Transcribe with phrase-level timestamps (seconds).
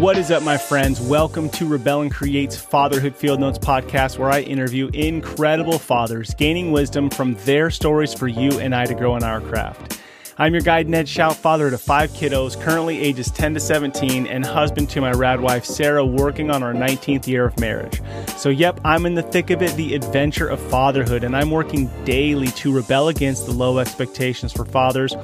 [0.00, 0.98] What is up, my friends?
[0.98, 6.72] Welcome to Rebel and Create's Fatherhood Field Notes podcast, where I interview incredible fathers, gaining
[6.72, 10.00] wisdom from their stories for you and I to grow in our craft.
[10.38, 14.42] I'm your guide, Ned Schaut, father to five kiddos, currently ages 10 to 17, and
[14.42, 18.00] husband to my rad wife, Sarah, working on our 19th year of marriage.
[18.38, 21.90] So, yep, I'm in the thick of it, the adventure of fatherhood, and I'm working
[22.06, 25.14] daily to rebel against the low expectations for fathers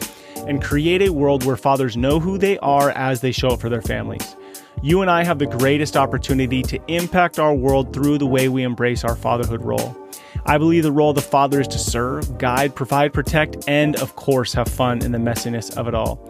[0.47, 3.71] and create a world where fathers know who they are as they show up for
[3.71, 4.37] their families.
[4.83, 8.63] You and I have the greatest opportunity to impact our world through the way we
[8.63, 9.97] embrace our fatherhood role.
[10.45, 14.15] I believe the role of the father is to serve, guide, provide, protect, and of
[14.15, 16.21] course, have fun in the messiness of it all.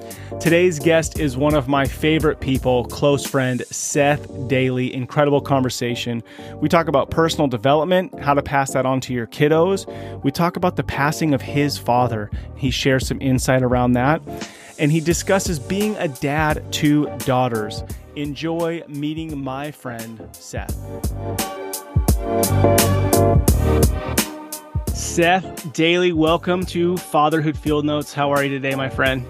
[0.40, 4.90] Today's guest is one of my favorite people, close friend Seth Dailey.
[4.92, 6.22] Incredible conversation.
[6.54, 9.86] We talk about personal development, how to pass that on to your kiddos.
[10.22, 12.30] We talk about the passing of his father.
[12.56, 14.22] He shares some insight around that.
[14.78, 17.82] And he discusses being a dad to daughters.
[18.14, 20.74] Enjoy meeting my friend, Seth.
[24.94, 28.12] Seth Dailey, welcome to Fatherhood Field Notes.
[28.12, 29.24] How are you today, my friend?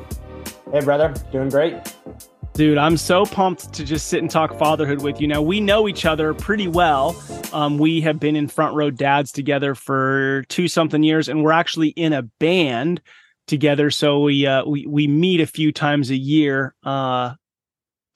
[0.73, 1.15] Hey, brother.
[1.31, 1.77] Doing great.
[2.55, 5.29] Dude, I'm so pumped to just sit and talk fatherhood with you.
[5.29, 7.23] Now, we know each other pretty well.
[7.53, 11.53] Um, we have been in Front Row Dads together for two something years, and we're
[11.53, 13.01] actually in a band
[13.47, 13.91] together.
[13.91, 17.35] So we uh, we we meet a few times a year uh,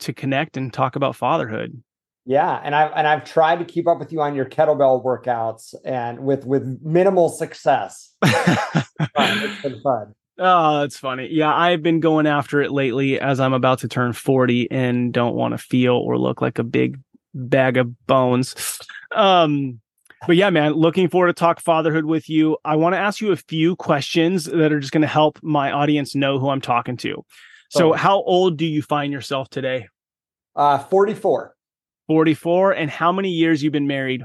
[0.00, 1.82] to connect and talk about fatherhood.
[2.26, 5.74] Yeah, and I've and I've tried to keep up with you on your kettlebell workouts
[5.84, 8.14] and with with minimal success.
[8.22, 10.14] it's been fun.
[10.42, 11.28] Oh, that's funny.
[11.30, 15.34] Yeah, I've been going after it lately as I'm about to turn 40 and don't
[15.34, 16.98] want to feel or look like a big
[17.34, 18.80] bag of bones.
[19.14, 19.82] Um,
[20.26, 22.56] but yeah, man, looking forward to talk fatherhood with you.
[22.64, 25.72] I want to ask you a few questions that are just going to help my
[25.72, 27.24] audience know who I'm talking to.
[27.70, 27.96] So, oh.
[27.96, 29.88] how old do you find yourself today?
[30.56, 31.54] Uh, 44.
[32.10, 34.24] 44 and how many years you've been married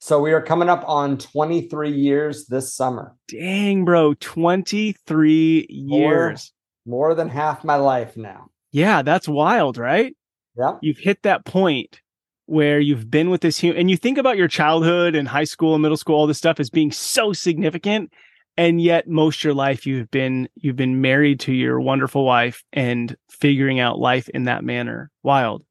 [0.00, 6.52] so we are coming up on 23 years this summer dang bro 23 years
[6.84, 10.14] more, more than half my life now yeah that's wild right
[10.58, 12.02] yeah you've hit that point
[12.50, 15.74] where you've been with this human and you think about your childhood and high school
[15.74, 18.12] and middle school all this stuff as being so significant
[18.56, 23.16] and yet most your life you've been you've been married to your wonderful wife and
[23.30, 25.64] figuring out life in that manner wild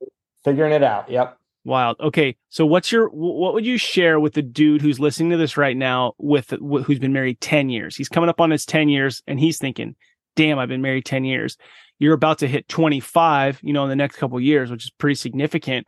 [0.43, 1.09] figuring it out.
[1.09, 1.37] Yep.
[1.65, 1.97] Wild.
[1.99, 5.57] Okay, so what's your what would you share with the dude who's listening to this
[5.57, 7.95] right now with who's been married 10 years?
[7.95, 9.95] He's coming up on his 10 years and he's thinking,
[10.35, 11.57] "Damn, I've been married 10 years."
[11.99, 15.15] You're about to hit 25, you know, in the next couple years, which is pretty
[15.15, 15.87] significant.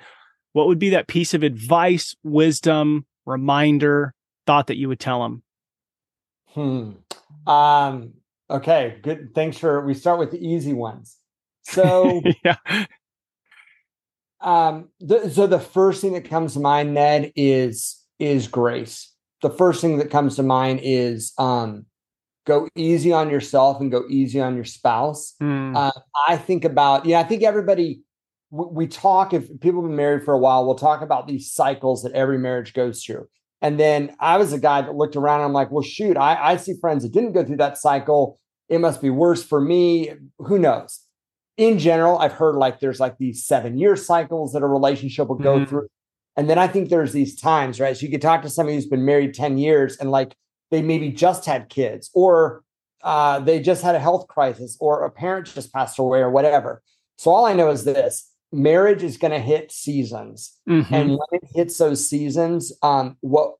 [0.53, 4.13] What would be that piece of advice, wisdom, reminder,
[4.45, 5.43] thought that you would tell him?
[6.47, 6.91] Hmm.
[7.47, 8.13] Um
[8.49, 9.33] okay, good.
[9.33, 11.17] Thanks for we start with the easy ones.
[11.63, 12.85] So yeah
[14.41, 19.13] um, the, so the first thing that comes to mind, Ned, is is grace.
[19.41, 21.85] The first thing that comes to mind is um,
[22.45, 25.35] go easy on yourself and go easy on your spouse.
[25.41, 25.75] Mm.
[25.75, 25.91] Uh,
[26.27, 28.01] I think about yeah, I think everybody
[28.51, 32.03] we, talk if people have been married for a while, we'll talk about these cycles
[32.03, 33.27] that every marriage goes through.
[33.61, 35.39] And then I was a guy that looked around.
[35.39, 38.39] And i'm like, well, shoot, I, I see friends that didn't go through that cycle.
[38.69, 40.11] It must be worse for me.
[40.39, 41.05] Who knows?
[41.57, 45.35] in general, I've heard like there's like these seven year cycles that a relationship will
[45.35, 45.65] go mm-hmm.
[45.65, 45.87] through.
[46.35, 47.95] And then I think there's these times, right?
[47.95, 50.35] So you could talk to somebody who's been married 10 years and like
[50.71, 52.63] they maybe just had kids or
[53.03, 56.81] uh, they just had a health crisis or a parent just passed away or whatever.
[57.17, 60.57] So all I know is this marriage is going to hit seasons.
[60.69, 60.93] Mm-hmm.
[60.93, 63.55] And when it hits those seasons, um, what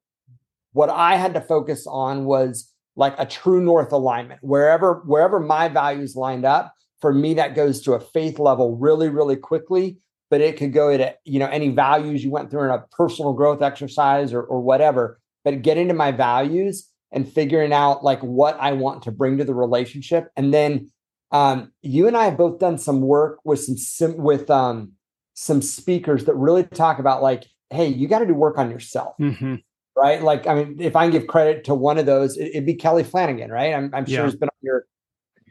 [0.73, 4.41] what I had to focus on was like a true north alignment.
[4.43, 9.09] Wherever wherever my values lined up, for me that goes to a faith level really
[9.09, 9.97] really quickly
[10.29, 13.33] but it could go to you know any values you went through in a personal
[13.33, 18.57] growth exercise or, or whatever but get into my values and figuring out like what
[18.59, 20.89] i want to bring to the relationship and then
[21.31, 24.93] um, you and i have both done some work with some sim- with um,
[25.33, 29.15] some speakers that really talk about like hey you got to do work on yourself
[29.19, 29.55] mm-hmm.
[29.95, 32.65] right like i mean if i can give credit to one of those it, would
[32.65, 34.25] be kelly flanagan right i'm, I'm sure yeah.
[34.25, 34.85] he's been on your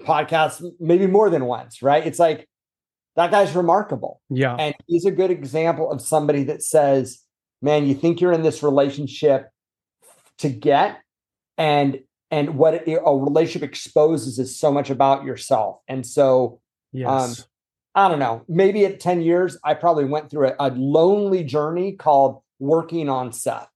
[0.01, 2.05] podcast maybe more than once, right?
[2.07, 2.49] It's like
[3.17, 4.21] that guy's remarkable.
[4.29, 4.57] Yeah.
[4.57, 7.21] And he's a good example of somebody that says,
[7.63, 9.49] man, you think you're in this relationship
[10.39, 11.01] to get
[11.59, 12.01] and
[12.31, 15.81] and what it, a relationship exposes is so much about yourself.
[15.89, 16.61] And so
[16.93, 17.09] yes.
[17.09, 17.45] um
[17.95, 21.93] I don't know, maybe at 10 years, I probably went through a, a lonely journey
[21.93, 23.69] called working on Seth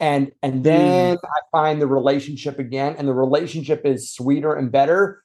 [0.00, 1.20] and and then mm.
[1.24, 5.22] I find the relationship again, and the relationship is sweeter and better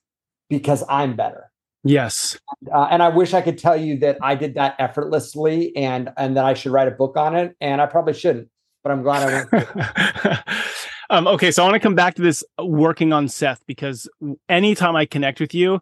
[0.49, 1.51] because I'm better.
[1.83, 2.37] Yes.
[2.73, 6.37] Uh, and I wish I could tell you that I did that effortlessly and and
[6.37, 7.55] that I should write a book on it.
[7.59, 8.49] And I probably shouldn't,
[8.83, 10.45] but I'm glad I went.
[11.09, 14.09] um, okay, so I want to come back to this working on Seth because
[14.47, 15.81] anytime I connect with you,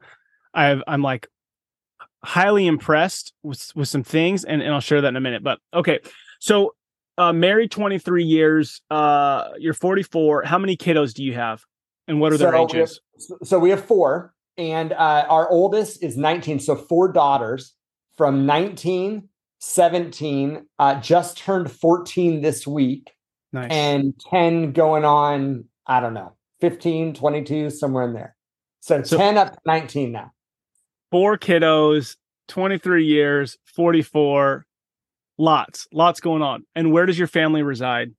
[0.53, 1.27] i I'm like
[2.23, 5.43] highly impressed with with some things, and, and I'll share that in a minute.
[5.43, 5.99] But okay,
[6.39, 6.75] so
[7.17, 10.43] uh, married 23 years, uh, you're 44.
[10.43, 11.63] How many kiddos do you have,
[12.07, 13.01] and what are their so ages?
[13.17, 17.73] We have, so we have four and uh, our oldest is 19 so four daughters
[18.17, 23.11] from 19 17 uh, just turned 14 this week
[23.53, 23.71] nice.
[23.71, 28.35] and 10 going on i don't know 15 22 somewhere in there.
[28.79, 30.31] So, so 10 up to 19 now.
[31.11, 32.15] four kiddos
[32.47, 34.65] 23 years 44
[35.37, 36.65] lots lots going on.
[36.75, 38.13] And where does your family reside?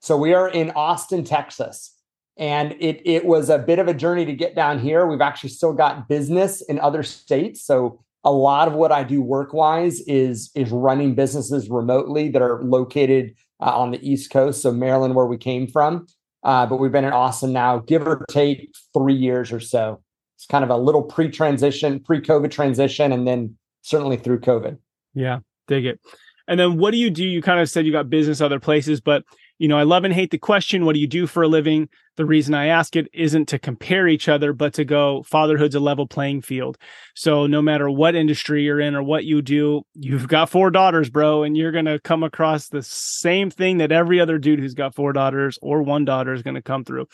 [0.00, 1.94] So we are in austin texas.
[2.36, 5.06] And it it was a bit of a journey to get down here.
[5.06, 9.20] We've actually still got business in other states, so a lot of what I do
[9.20, 14.62] work wise is is running businesses remotely that are located uh, on the East Coast,
[14.62, 16.06] so Maryland, where we came from.
[16.42, 20.02] Uh, but we've been in Austin now, give or take three years or so.
[20.36, 24.78] It's kind of a little pre-transition, pre-COVID transition, and then certainly through COVID.
[25.14, 26.00] Yeah, dig it.
[26.48, 27.24] And then what do you do?
[27.24, 29.22] You kind of said you got business other places, but
[29.60, 31.90] you know, I love and hate the question, what do you do for a living?
[32.16, 35.80] The reason I ask it isn't to compare each other, but to go fatherhood's a
[35.80, 36.78] level playing field.
[37.14, 41.10] So no matter what industry you're in or what you do, you've got four daughters,
[41.10, 44.72] bro, and you're going to come across the same thing that every other dude who's
[44.72, 47.06] got four daughters or one daughter is going to come through.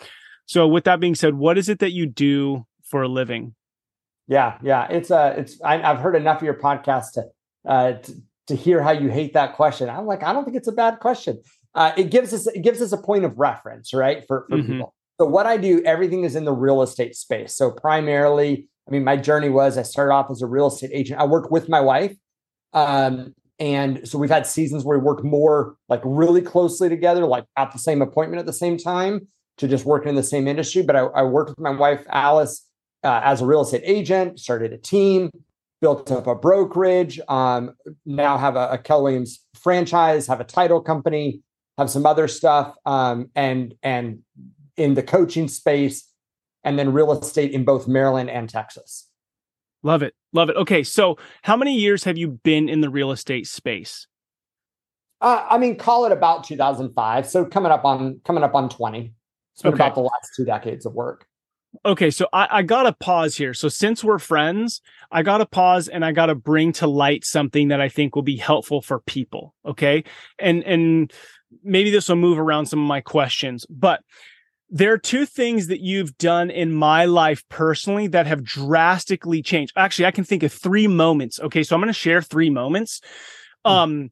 [0.46, 3.56] So with that being said, what is it that you do for a living?
[4.28, 7.24] Yeah, yeah, it's uh it's I, have heard enough of your podcast to
[7.64, 8.12] uh to,
[8.48, 9.88] to hear how you hate that question.
[9.88, 11.42] I'm like, I don't think it's a bad question
[11.76, 14.24] uh, it gives us it gives us a point of reference, right?
[14.26, 14.72] For for mm-hmm.
[14.72, 14.94] people.
[15.20, 17.54] So what I do, everything is in the real estate space.
[17.54, 21.20] So primarily, I mean, my journey was I started off as a real estate agent.
[21.20, 22.14] I worked with my wife.
[22.72, 27.44] Um, and so we've had seasons where we worked more like really closely together, like
[27.56, 30.82] at the same appointment at the same time to just working in the same industry.
[30.82, 32.66] But I, I worked with my wife, Alice,
[33.02, 35.30] uh, as a real estate agent, started a team,
[35.80, 37.74] built up a brokerage, um,
[38.04, 41.40] now have a, a Keller Williams franchise, have a title company,
[41.78, 44.20] have some other stuff, um, and and
[44.76, 46.08] in the coaching space,
[46.64, 49.08] and then real estate in both Maryland and Texas.
[49.82, 50.56] Love it, love it.
[50.56, 54.06] Okay, so how many years have you been in the real estate space?
[55.20, 57.26] Uh, I mean, call it about 2005.
[57.26, 59.12] So coming up on coming up on 20.
[59.54, 59.84] It's been okay.
[59.84, 61.26] about the last two decades of work.
[61.84, 63.54] Okay, so I, I gotta pause here.
[63.54, 64.80] So since we're friends,
[65.10, 68.36] I gotta pause and I gotta bring to light something that I think will be
[68.36, 69.54] helpful for people.
[69.64, 70.04] Okay,
[70.38, 71.12] and and
[71.62, 74.00] maybe this will move around some of my questions, but
[74.68, 79.72] there are two things that you've done in my life personally that have drastically changed.
[79.76, 81.38] Actually, I can think of three moments.
[81.38, 83.00] Okay, so I'm going to share three moments
[83.64, 83.72] hmm.
[83.72, 84.10] um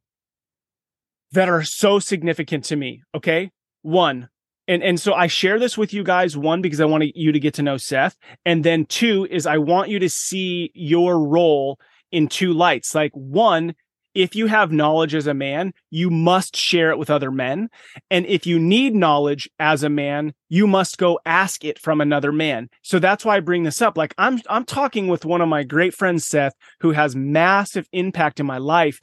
[1.33, 3.51] that are so significant to me, okay?
[3.83, 4.29] One,
[4.69, 7.41] and and so I share this with you guys one because I want you to
[7.41, 11.79] get to know Seth, and then two is I want you to see your role
[12.13, 12.95] in two lights.
[12.95, 13.75] Like one
[14.15, 17.69] if you have knowledge as a man, you must share it with other men.
[18.11, 22.33] And if you need knowledge as a man, you must go ask it from another
[22.33, 22.69] man.
[22.83, 23.97] So that's why I bring this up.
[23.97, 28.41] Like I'm I'm talking with one of my great friends Seth who has massive impact
[28.41, 29.01] in my life.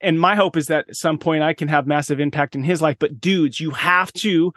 [0.00, 2.82] And my hope is that at some point I can have massive impact in his
[2.82, 4.52] life, but dudes, you have to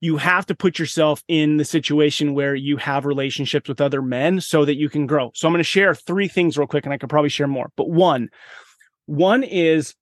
[0.00, 4.40] you have to put yourself in the situation where you have relationships with other men
[4.40, 5.32] so that you can grow.
[5.34, 7.72] So I'm going to share three things real quick and I could probably share more.
[7.76, 8.28] But one,
[9.08, 9.94] one is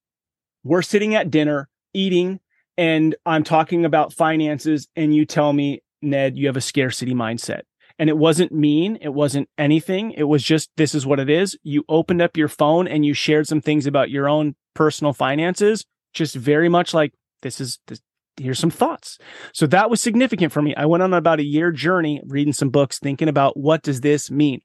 [0.64, 2.40] we're sitting at dinner eating,
[2.76, 7.62] and I'm talking about finances, and you tell me, Ned, you have a scarcity mindset.
[7.98, 8.98] And it wasn't mean.
[9.00, 10.10] It wasn't anything.
[10.10, 11.56] It was just, this is what it is.
[11.62, 15.84] You opened up your phone and you shared some things about your own personal finances,
[16.12, 18.00] just very much like, this is, this,
[18.36, 19.18] here's some thoughts.
[19.54, 20.74] So that was significant for me.
[20.74, 24.30] I went on about a year journey reading some books, thinking about what does this
[24.30, 24.60] mean?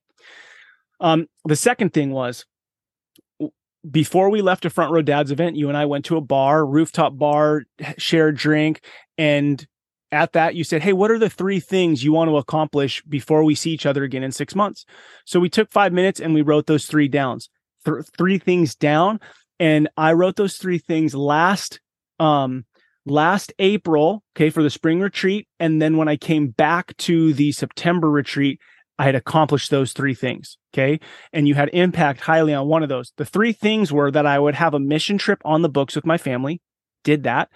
[1.00, 2.46] Um, the second thing was
[3.90, 6.66] before we left a front row dad's event, you and I went to a bar,
[6.66, 7.64] rooftop bar,
[7.98, 8.82] shared drink.
[9.18, 9.66] And
[10.12, 13.44] at that, you said, Hey, what are the three things you want to accomplish before
[13.44, 14.86] we see each other again in six months?
[15.26, 17.50] So we took five minutes and we wrote those three downs,
[17.86, 19.20] th- three things down.
[19.60, 21.80] And I wrote those three things last,
[22.20, 22.66] um,
[23.06, 25.48] last April, okay, for the spring retreat.
[25.60, 28.60] And then when I came back to the September retreat,
[29.02, 30.60] I had accomplished those three things.
[30.72, 31.00] Okay.
[31.34, 33.14] And you had impact highly on one of those.
[33.18, 36.06] The three things were that I would have a mission trip on the books with
[36.06, 36.62] my family,
[37.04, 37.50] did that.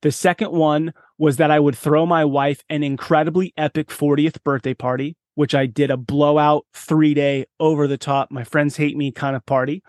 [0.00, 4.72] The second one was that I would throw my wife an incredibly epic 40th birthday
[4.72, 9.12] party, which I did a blowout three day over the top, my friends hate me
[9.12, 9.82] kind of party.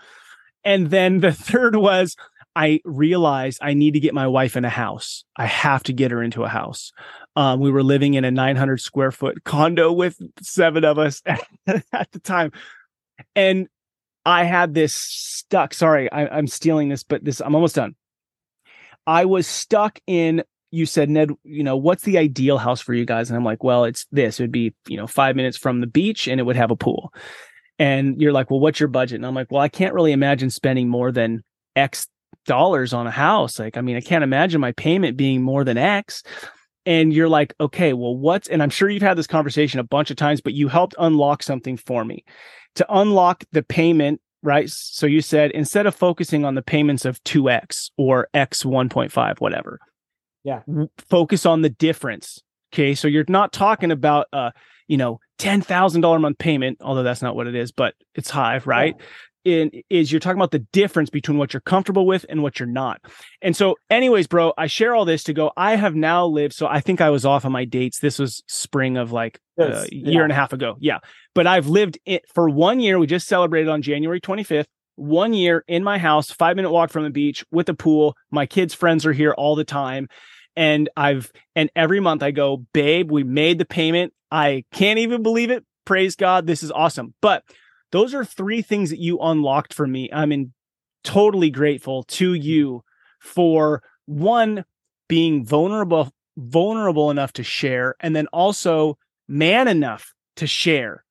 [0.65, 2.17] And then the third was
[2.53, 5.23] I realized I need to get my wife in a house.
[5.37, 6.91] I have to get her into a house.
[7.37, 11.21] Um, we were living in a 900 square foot condo with seven of us
[11.67, 12.51] at the time.
[13.35, 13.67] And
[14.25, 15.75] I had this stuck.
[15.75, 17.95] Sorry, I, I'm stealing this, but this I'm almost done.
[19.05, 23.05] I was stuck in you said ned you know what's the ideal house for you
[23.05, 25.79] guys and i'm like well it's this it would be you know five minutes from
[25.79, 27.13] the beach and it would have a pool
[27.79, 30.49] and you're like well what's your budget and i'm like well i can't really imagine
[30.49, 31.41] spending more than
[31.77, 32.09] x
[32.45, 35.77] dollars on a house like i mean i can't imagine my payment being more than
[35.77, 36.21] x
[36.87, 40.09] and you're like okay well what's and i'm sure you've had this conversation a bunch
[40.09, 42.23] of times but you helped unlock something for me
[42.73, 44.69] to unlock the payment right?
[44.69, 49.79] So you said instead of focusing on the payments of 2x or x 1.5, whatever.
[50.43, 50.61] Yeah.
[51.09, 52.41] Focus on the difference.
[52.73, 52.95] Okay.
[52.95, 54.51] So you're not talking about uh,
[54.87, 58.59] you know, $10,000 a month payment, although that's not what it is, but it's high,
[58.65, 58.95] right?
[58.97, 59.05] Yeah
[59.47, 62.67] in is you're talking about the difference between what you're comfortable with and what you're
[62.67, 62.99] not.
[63.41, 65.51] And so, anyways, bro, I share all this to go.
[65.55, 66.53] I have now lived.
[66.53, 67.99] So I think I was off on my dates.
[67.99, 70.23] This was spring of like uh, a year yeah.
[70.23, 70.75] and a half ago.
[70.79, 70.99] Yeah,
[71.33, 72.99] but I've lived it for one year.
[72.99, 74.65] We just celebrated on January 25th.
[74.95, 78.15] One year in my house, five minute walk from the beach with a pool.
[78.31, 80.07] My kids' friends are here all the time.
[80.55, 84.11] And I've, and every month I go, babe, we made the payment.
[84.31, 85.63] I can't even believe it.
[85.85, 86.47] Praise God.
[86.47, 87.13] This is awesome.
[87.21, 87.43] But
[87.91, 90.09] those are three things that you unlocked for me.
[90.11, 90.53] I'm in
[91.03, 92.83] totally grateful to you
[93.19, 94.65] for one
[95.07, 101.03] being vulnerable vulnerable enough to share and then also man enough to share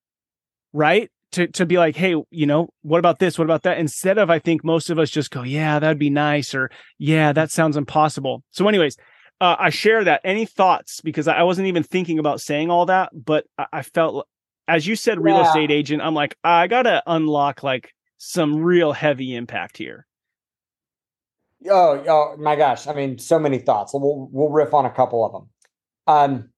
[0.73, 1.11] right?
[1.33, 3.39] To to be like hey you know what about this?
[3.39, 3.79] What about that?
[3.79, 7.33] Instead of i think most of us just go yeah that'd be nice or yeah
[7.33, 8.43] that sounds impossible.
[8.51, 8.97] So anyways
[9.41, 10.21] uh, i share that.
[10.25, 11.01] Any thoughts?
[11.01, 14.29] Because i wasn't even thinking about saying all that but i, I felt
[14.69, 15.47] as you said, real yeah.
[15.47, 20.07] estate agent, I'm like, I gotta unlock like some real heavy impact here.
[21.69, 22.87] Oh, oh my gosh!
[22.87, 23.93] I mean, so many thoughts.
[23.95, 25.49] We'll we'll riff on a couple of them.
[26.07, 26.51] Um,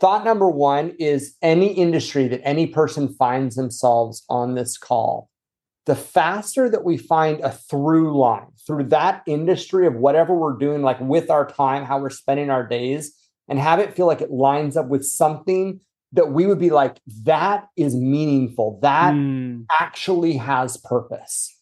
[0.00, 5.30] thought number one is any industry that any person finds themselves on this call,
[5.86, 10.82] the faster that we find a through line through that industry of whatever we're doing,
[10.82, 13.16] like with our time, how we're spending our days,
[13.48, 15.80] and have it feel like it lines up with something
[16.12, 18.78] that we would be like, that is meaningful.
[18.82, 19.64] That mm.
[19.80, 21.56] actually has purpose.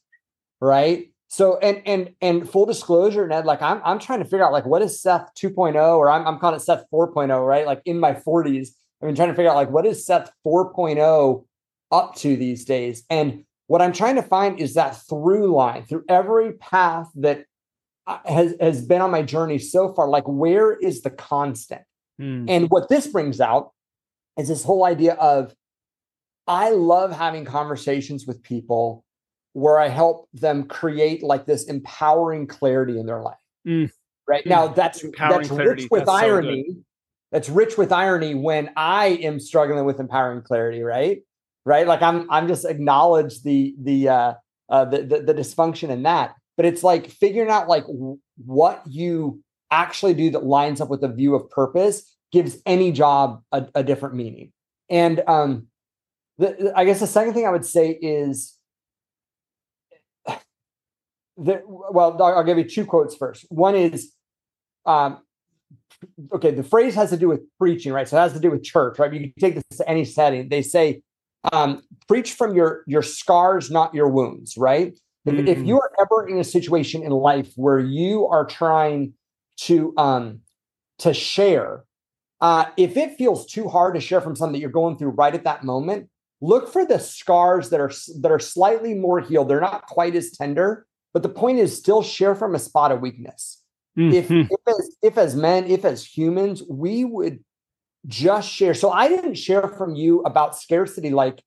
[0.60, 1.10] Right.
[1.28, 4.64] So and and and full disclosure, Ned, like I'm I'm trying to figure out like
[4.64, 7.66] what is Seth 2.0 or I'm I'm calling it Seth 4.0, right?
[7.66, 8.68] Like in my 40s,
[9.02, 11.44] I've been trying to figure out like what is Seth 4.0
[11.92, 13.04] up to these days.
[13.10, 17.44] And what I'm trying to find is that through line through every path that
[18.06, 20.08] uh, has has been on my journey so far.
[20.08, 21.82] Like where is the constant?
[22.18, 22.46] Mm.
[22.48, 23.72] And what this brings out
[24.38, 25.54] is this whole idea of
[26.46, 29.04] I love having conversations with people
[29.52, 33.36] where I help them create like this empowering clarity in their life.
[33.66, 33.90] Mm.
[34.26, 34.48] Right mm.
[34.48, 35.82] now, that's empowering that's clarity.
[35.82, 36.64] rich with that's irony.
[36.68, 36.76] So
[37.32, 40.82] that's rich with irony when I am struggling with empowering clarity.
[40.82, 41.22] Right,
[41.66, 41.86] right.
[41.86, 44.34] Like I'm I'm just acknowledge the the uh,
[44.68, 47.84] uh the, the the dysfunction in that, but it's like figuring out like
[48.36, 53.42] what you actually do that lines up with the view of purpose gives any job
[53.52, 54.52] a, a different meaning.
[54.90, 55.66] And um,
[56.38, 58.56] the, I guess the second thing I would say is
[60.26, 63.46] that, well, I'll give you two quotes first.
[63.48, 64.12] One is,
[64.86, 65.18] um,
[66.32, 68.08] okay, the phrase has to do with preaching, right?
[68.08, 69.12] So it has to do with church, right?
[69.12, 70.48] You can take this to any setting.
[70.48, 71.02] They say,
[71.52, 74.98] um, preach from your your scars, not your wounds, right?
[75.24, 79.12] If, if, you are ever in a situation in life where you are trying
[79.58, 80.40] to um,
[81.00, 81.84] to share
[82.40, 85.34] uh, if it feels too hard to share from something that you're going through right
[85.34, 86.08] at that moment,
[86.40, 89.48] look for the scars that are that are slightly more healed.
[89.48, 93.00] They're not quite as tender, but the point is still share from a spot of
[93.00, 93.62] weakness.
[93.98, 94.14] Mm-hmm.
[94.14, 97.44] If if as, if as men, if as humans, we would
[98.06, 98.74] just share.
[98.74, 101.42] So I didn't share from you about scarcity like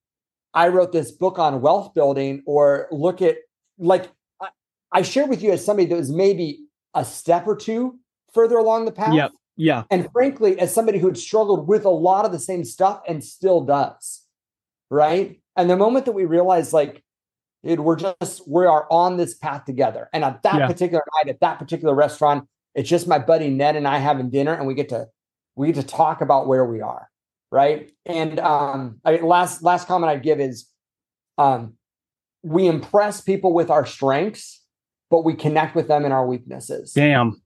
[0.52, 3.36] I wrote this book on wealth building or look at
[3.78, 4.48] like I,
[4.92, 7.98] I shared with you as somebody that was maybe a step or two
[8.34, 9.14] further along the path.
[9.14, 9.32] Yep.
[9.56, 9.84] Yeah.
[9.90, 13.22] And frankly, as somebody who had struggled with a lot of the same stuff and
[13.22, 14.22] still does,
[14.90, 15.40] right?
[15.56, 17.02] And the moment that we realize, like,
[17.62, 20.08] it, we're just, we are on this path together.
[20.12, 20.66] And at that yeah.
[20.66, 24.54] particular night, at that particular restaurant, it's just my buddy Ned and I having dinner,
[24.54, 25.08] and we get to,
[25.54, 27.08] we get to talk about where we are,
[27.50, 27.92] right?
[28.06, 30.66] And um, I mean, last last comment I'd give is,
[31.36, 31.74] um,
[32.42, 34.60] we impress people with our strengths,
[35.10, 36.92] but we connect with them in our weaknesses.
[36.94, 37.40] Damn.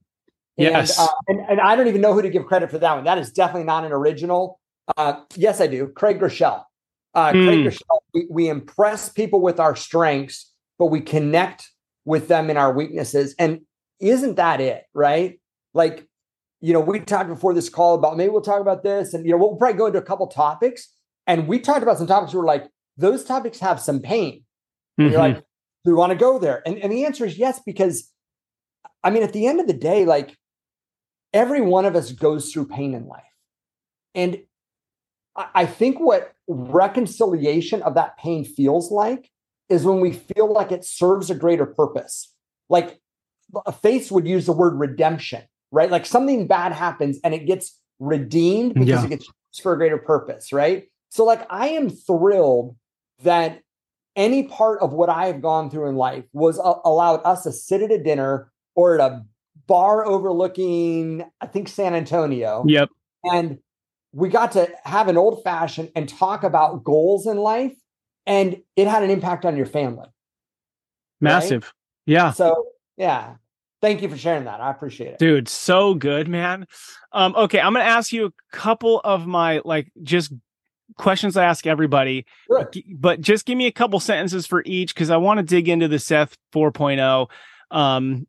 [0.57, 0.97] Yes.
[0.97, 3.03] And, uh, and, and I don't even know who to give credit for that one.
[3.03, 4.59] That is definitely not an original.
[4.97, 5.87] Uh, yes, I do.
[5.87, 6.63] Craig Groeschel.
[7.13, 7.45] Uh, mm.
[7.45, 11.69] Craig Groeschel, we, we impress people with our strengths, but we connect
[12.05, 13.35] with them in our weaknesses.
[13.37, 13.61] And
[13.99, 14.83] isn't that it?
[14.93, 15.39] Right?
[15.73, 16.07] Like,
[16.59, 19.31] you know, we talked before this call about maybe we'll talk about this, and you
[19.31, 20.91] know, we'll probably go into a couple topics.
[21.27, 24.43] And we talked about some topics where like those topics have some pain.
[24.99, 25.11] Mm-hmm.
[25.11, 25.43] You're like,
[25.85, 26.63] we want to go there?
[26.65, 28.11] And, and the answer is yes, because
[29.03, 30.35] I mean, at the end of the day, like
[31.37, 33.23] every one of us goes through pain in life.
[34.15, 34.39] And
[35.35, 39.29] I think what reconciliation of that pain feels like
[39.69, 42.33] is when we feel like it serves a greater purpose.
[42.69, 42.99] Like
[43.65, 45.91] a face would use the word redemption, right?
[45.91, 49.05] Like something bad happens and it gets redeemed because yeah.
[49.05, 49.29] it gets
[49.61, 50.87] for a greater purpose, right?
[51.09, 52.75] So, like, I am thrilled
[53.23, 53.61] that
[54.15, 57.51] any part of what I have gone through in life was uh, allowed us to
[57.51, 59.23] sit at a dinner or at a
[59.67, 62.63] bar overlooking, I think, San Antonio.
[62.67, 62.89] Yep.
[63.23, 63.59] And
[64.13, 67.75] we got to have an old fashioned and talk about goals in life,
[68.25, 70.07] and it had an impact on your family.
[71.21, 71.63] Massive.
[71.63, 72.13] Right?
[72.13, 72.31] Yeah.
[72.31, 73.35] So, yeah.
[73.79, 74.59] Thank you for sharing that.
[74.59, 75.19] I appreciate it.
[75.19, 76.65] Dude, so good, man.
[77.11, 80.33] Um, okay, I'm gonna ask you a couple of my like just
[80.95, 82.71] questions I ask everybody, sure.
[82.95, 85.87] but just give me a couple sentences for each because I want to dig into
[85.87, 87.27] the Seth 4.0.
[87.69, 88.25] Um,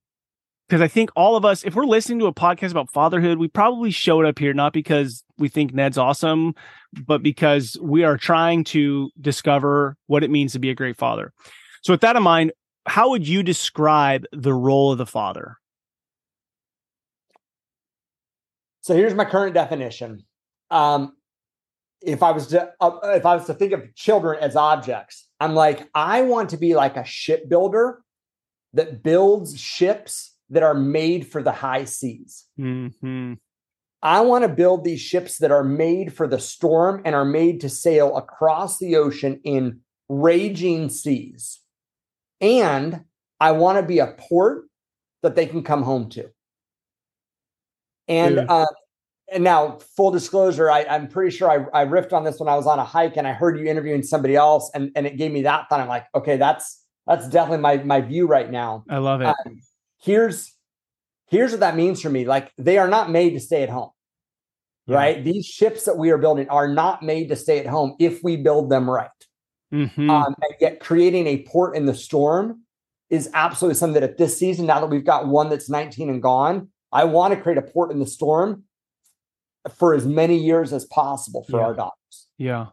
[0.69, 3.49] because I think all of us, if we're listening to a podcast about fatherhood, we
[3.49, 6.55] probably showed up here not because we think Ned's awesome,
[7.07, 11.33] but because we are trying to discover what it means to be a great father.
[11.83, 12.53] So, with that in mind,
[12.87, 15.57] how would you describe the role of the father?
[18.83, 20.25] So, here's my current definition.
[20.71, 21.15] Um,
[22.03, 25.55] if I was to uh, if I was to think of children as objects, I'm
[25.55, 28.03] like I want to be like a shipbuilder
[28.75, 32.47] that builds ships that are made for the high seas.
[32.59, 33.35] Mm-hmm.
[34.03, 37.61] I want to build these ships that are made for the storm and are made
[37.63, 41.61] to sail across the ocean in raging seas.
[42.41, 43.05] And
[43.41, 44.67] I want to be a port
[45.23, 46.31] that they can come home to.
[48.07, 48.67] And uh,
[49.31, 52.57] and now, full disclosure, I, am pretty sure I, I riffed on this when I
[52.57, 55.31] was on a hike and I heard you interviewing somebody else, and, and it gave
[55.33, 55.81] me that thought.
[55.81, 58.85] I'm like, okay, that's that's definitely my my view right now.
[58.89, 59.27] I love it.
[59.27, 59.61] Um,
[59.99, 60.55] here's
[61.27, 62.27] here's what that means for me.
[62.27, 63.91] Like they are not made to stay at home
[64.89, 64.97] yeah.
[64.97, 65.25] right?
[65.25, 68.37] These ships that we are building are not made to stay at home if we
[68.37, 69.11] build them right.
[69.73, 70.09] Mm-hmm.
[70.09, 72.63] um, and yet creating a port in the storm
[73.11, 76.23] is absolutely something that at this season now that we've got one that's 19 and
[76.23, 78.63] gone i want to create a port in the storm
[79.77, 81.67] for as many years as possible for yeah.
[81.67, 82.29] our daughters.
[82.39, 82.67] Yeah.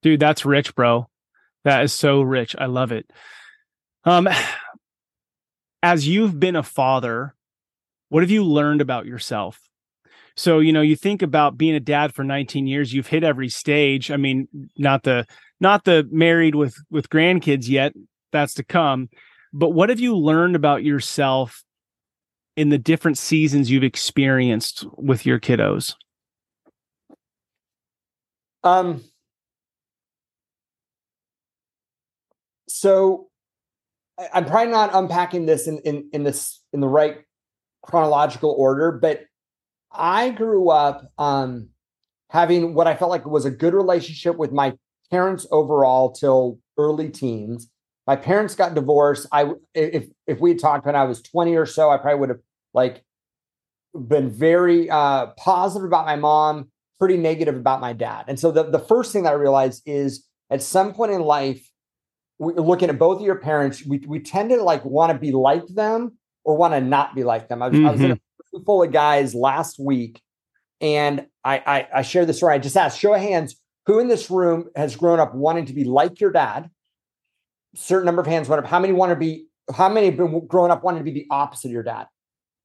[0.00, 1.10] Dude that's rich bro.
[1.64, 2.56] That is so rich.
[2.58, 3.10] I love it.
[4.04, 4.26] Um
[5.82, 7.34] as you've been a father,
[8.08, 9.60] what have you learned about yourself?
[10.36, 13.48] So, you know, you think about being a dad for 19 years, you've hit every
[13.48, 14.10] stage.
[14.10, 15.26] I mean, not the
[15.60, 17.92] not the married with with grandkids yet,
[18.32, 19.08] that's to come.
[19.52, 21.64] But what have you learned about yourself
[22.56, 25.94] in the different seasons you've experienced with your kiddos?
[28.62, 29.02] Um
[32.68, 33.29] so
[34.32, 37.18] I'm probably not unpacking this in, in in this in the right
[37.82, 39.22] chronological order, but
[39.90, 41.68] I grew up um,
[42.30, 44.74] having what I felt like was a good relationship with my
[45.10, 47.70] parents overall till early teens.
[48.06, 49.26] My parents got divorced.
[49.32, 52.28] I if if we had talked when I was 20 or so, I probably would
[52.30, 52.40] have
[52.74, 53.04] like
[53.94, 58.26] been very uh, positive about my mom, pretty negative about my dad.
[58.28, 61.69] And so the, the first thing that I realized is at some point in life,
[62.40, 65.66] looking at both of your parents, we, we tend to like want to be like
[65.68, 67.62] them or want to not be like them.
[67.62, 67.86] I was, mm-hmm.
[67.86, 68.64] I was in a mm-hmm.
[68.64, 70.20] full of guys last week,
[70.80, 72.54] and I, I I shared this story.
[72.54, 75.74] I just asked, show of hands, who in this room has grown up wanting to
[75.74, 76.70] be like your dad?
[77.74, 78.68] Certain number of hands went up.
[78.68, 79.46] How many want to be?
[79.74, 82.06] How many have been growing up wanting to be the opposite of your dad?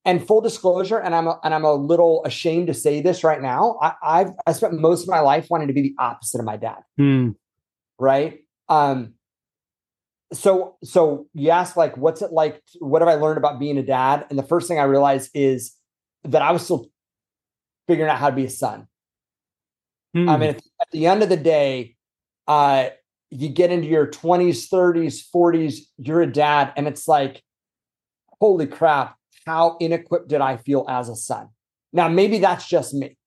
[0.05, 3.41] And full disclosure, and I'm a, and I'm a little ashamed to say this right
[3.41, 3.77] now.
[3.81, 6.57] I, I've I spent most of my life wanting to be the opposite of my
[6.57, 6.77] dad.
[6.99, 7.35] Mm.
[7.99, 8.41] Right.
[8.69, 9.14] Um,
[10.33, 13.83] so so you ask like what's it like what have i learned about being a
[13.83, 14.25] dad?
[14.29, 15.73] And the first thing i realized is
[16.23, 16.87] that i was still
[17.87, 18.87] figuring out how to be a son.
[20.15, 20.29] Mm.
[20.29, 21.95] i mean at, at, the end of the day
[22.47, 22.89] uh
[23.29, 27.43] you get into your 20s 30s 40s you're a dad and it's like
[28.39, 31.49] holy crap how inequipped did i feel as a son?
[31.93, 33.17] Now maybe that's just me.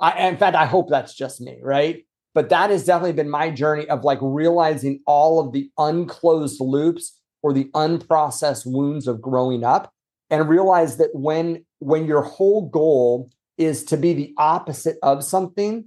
[0.00, 2.04] I in fact i hope that's just me right
[2.38, 7.18] but that has definitely been my journey of like realizing all of the unclosed loops
[7.42, 9.92] or the unprocessed wounds of growing up
[10.30, 15.86] and realize that when when your whole goal is to be the opposite of something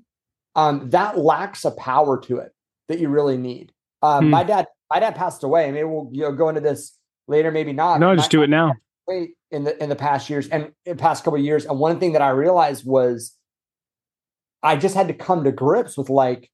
[0.58, 2.52] um, that lacks a power to it
[2.90, 3.72] that you really need.
[4.02, 4.32] Um, hmm.
[4.32, 5.72] My dad, my dad passed away.
[5.72, 6.98] Maybe we'll you know, go into this
[7.30, 8.02] later, maybe not.
[8.02, 8.74] No, just my, do it now.
[9.08, 12.22] In the in the past years and in past couple years, and one thing that
[12.22, 13.38] I realized was
[14.64, 16.50] I just had to come to grips with like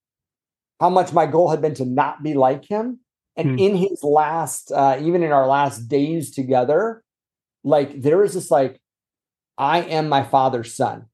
[0.80, 3.00] how much my goal had been to not be like him.
[3.36, 3.60] And hmm.
[3.60, 7.04] in his last, uh, even in our last days together,
[7.64, 8.80] like there is this like,
[9.58, 11.08] I am my father's son,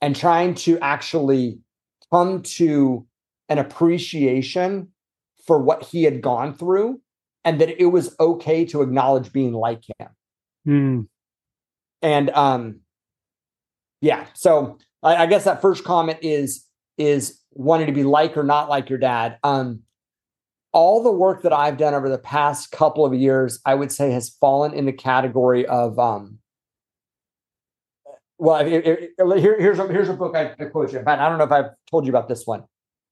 [0.00, 1.58] and trying to actually
[2.10, 3.06] come to
[3.48, 4.88] an appreciation
[5.46, 7.00] for what he had gone through
[7.44, 10.08] and that it was okay to acknowledge being like him.
[10.64, 11.00] Hmm.
[12.00, 12.80] And um
[14.00, 16.64] yeah, so I, I, guess that first comment is
[16.98, 19.38] is wanting to be like or not like your dad.
[19.44, 19.82] Um
[20.72, 24.10] all the work that I've done over the past couple of years, I would say
[24.10, 26.38] has fallen in the category of um
[28.38, 31.02] well, it, it, it, here, here's a here's a book I, quote you.
[31.06, 32.64] I don't know if I've told you about this one.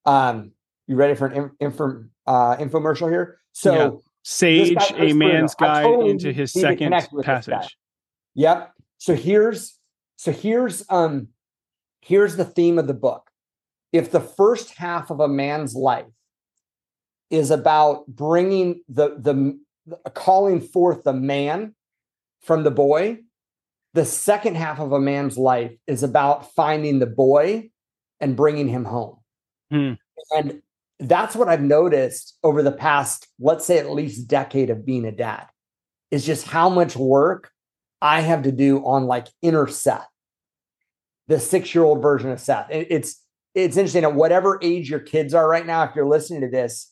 [0.05, 0.53] Um,
[0.89, 3.39] you ready for an info uh, infomercial here?
[3.53, 3.91] So, yeah.
[4.25, 7.77] Sage, a man's guide totally into his second passage.
[8.35, 8.73] Yep.
[8.99, 9.79] So here's
[10.17, 11.29] so here's um
[12.03, 13.31] here's the theme of the book.
[13.93, 16.07] If the first half of a man's life
[17.31, 19.59] is about bringing the the
[20.11, 21.75] calling forth the man
[22.43, 23.19] from the boy,
[23.95, 27.71] the second half of a man's life is about finding the boy
[28.21, 29.17] and bringing him home.
[29.71, 29.93] Hmm.
[30.37, 30.63] And
[31.01, 35.13] that's what I've noticed over the past, let's say, at least decade of being a
[35.13, 35.47] dad,
[36.11, 37.51] is just how much work
[38.01, 40.07] I have to do on like inner Seth,
[41.33, 42.67] the six year old version of Seth.
[42.71, 43.21] It's
[43.55, 45.85] it's interesting at whatever age your kids are right now.
[45.85, 46.91] If you're listening to this,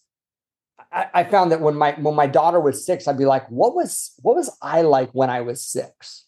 [0.93, 3.75] I, I found that when my when my daughter was six, I'd be like, "What
[3.75, 6.27] was what was I like when I was six?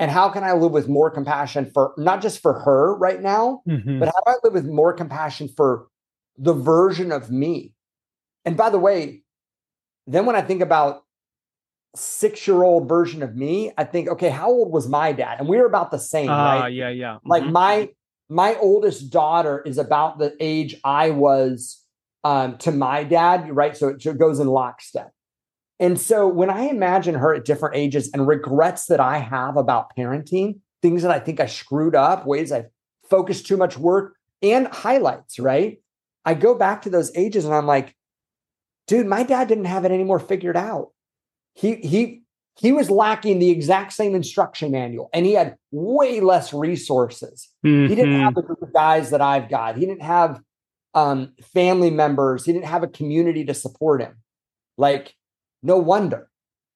[0.00, 3.62] and how can I live with more compassion for not just for her right now,
[3.68, 4.00] mm-hmm.
[4.00, 5.86] but how do I live with more compassion for
[6.36, 7.72] the version of me?
[8.44, 9.22] And by the way,
[10.06, 11.03] then when I think about
[11.94, 15.38] six year old version of me, I think, okay, how old was my dad?
[15.38, 16.68] And we were about the same, uh, right?
[16.68, 17.14] Yeah, yeah.
[17.14, 17.28] Mm-hmm.
[17.28, 17.90] Like my
[18.28, 21.82] my oldest daughter is about the age I was
[22.24, 23.76] um, to my dad, right?
[23.76, 25.12] So it goes in lockstep.
[25.80, 29.94] And so when I imagine her at different ages and regrets that I have about
[29.96, 32.66] parenting, things that I think I screwed up, ways I
[33.10, 35.80] focused too much work, and highlights, right?
[36.24, 37.94] I go back to those ages and I'm like,
[38.86, 40.90] dude, my dad didn't have it any more figured out.
[41.54, 42.22] He he
[42.56, 47.48] he was lacking the exact same instruction manual and he had way less resources.
[47.64, 47.88] Mm-hmm.
[47.88, 48.40] He didn't have mm-hmm.
[48.40, 49.76] the group of guys that I've got.
[49.76, 50.40] He didn't have
[50.94, 52.44] um, family members.
[52.44, 54.16] He didn't have a community to support him.
[54.76, 55.14] Like
[55.62, 56.28] no wonder.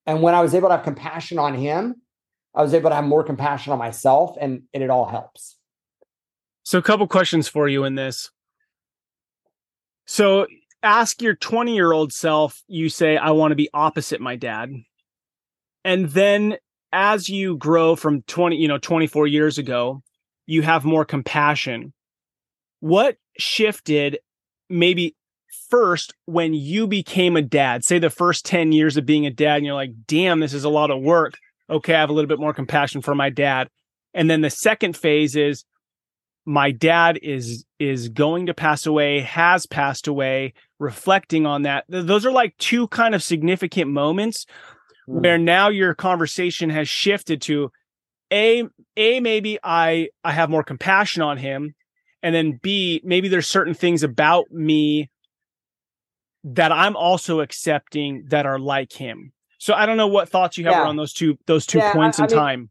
[0.07, 2.01] And when I was able to have compassion on him,
[2.55, 5.57] I was able to have more compassion on myself and, and it all helps.
[6.63, 8.31] So a couple questions for you in this.
[10.07, 10.47] So
[10.83, 14.73] ask your 20 year old self, you say, I want to be opposite my dad.
[15.85, 16.57] And then
[16.93, 20.03] as you grow from 20, you know, 24 years ago,
[20.47, 21.93] you have more compassion.
[22.81, 24.19] What shifted
[24.69, 25.15] maybe
[25.71, 29.57] first when you became a dad say the first 10 years of being a dad
[29.57, 31.39] and you're like damn this is a lot of work
[31.69, 33.69] okay i have a little bit more compassion for my dad
[34.15, 35.65] and then the second phase is
[36.49, 42.25] my dad is is going to pass away has passed away reflecting on that those
[42.25, 44.47] are like two kind of significant moments
[45.09, 45.23] mm.
[45.23, 47.71] where now your conversation has shifted to
[48.33, 48.65] a
[48.97, 51.75] a maybe i i have more compassion on him
[52.23, 55.11] and then b maybe there's certain things about me
[56.45, 59.33] that I'm also accepting that are like him.
[59.59, 60.89] So I don't know what thoughts you have yeah.
[60.89, 62.71] on those two those two yeah, points I, in I time.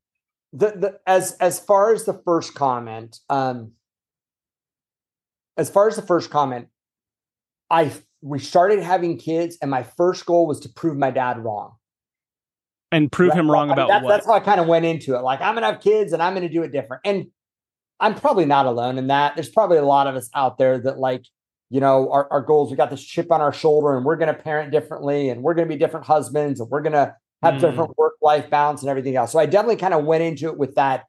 [0.51, 3.71] Mean, the, the as as far as the first comment, um
[5.57, 6.67] as far as the first comment,
[7.69, 11.73] I we started having kids, and my first goal was to prove my dad wrong.
[12.91, 13.39] And prove right?
[13.39, 14.09] him wrong about that, what?
[14.09, 15.21] That's how I kind of went into it.
[15.21, 17.01] Like I'm gonna have kids, and I'm gonna do it different.
[17.05, 17.27] And
[17.99, 19.35] I'm probably not alone in that.
[19.35, 21.25] There's probably a lot of us out there that like
[21.69, 22.71] you know, our, our goals.
[22.71, 25.53] We got this chip on our shoulder and we're going to parent differently and we're
[25.53, 27.61] going to be different husbands and we're going to have mm.
[27.61, 29.31] different work life balance and everything else.
[29.31, 31.05] So I definitely kind of went into it with that.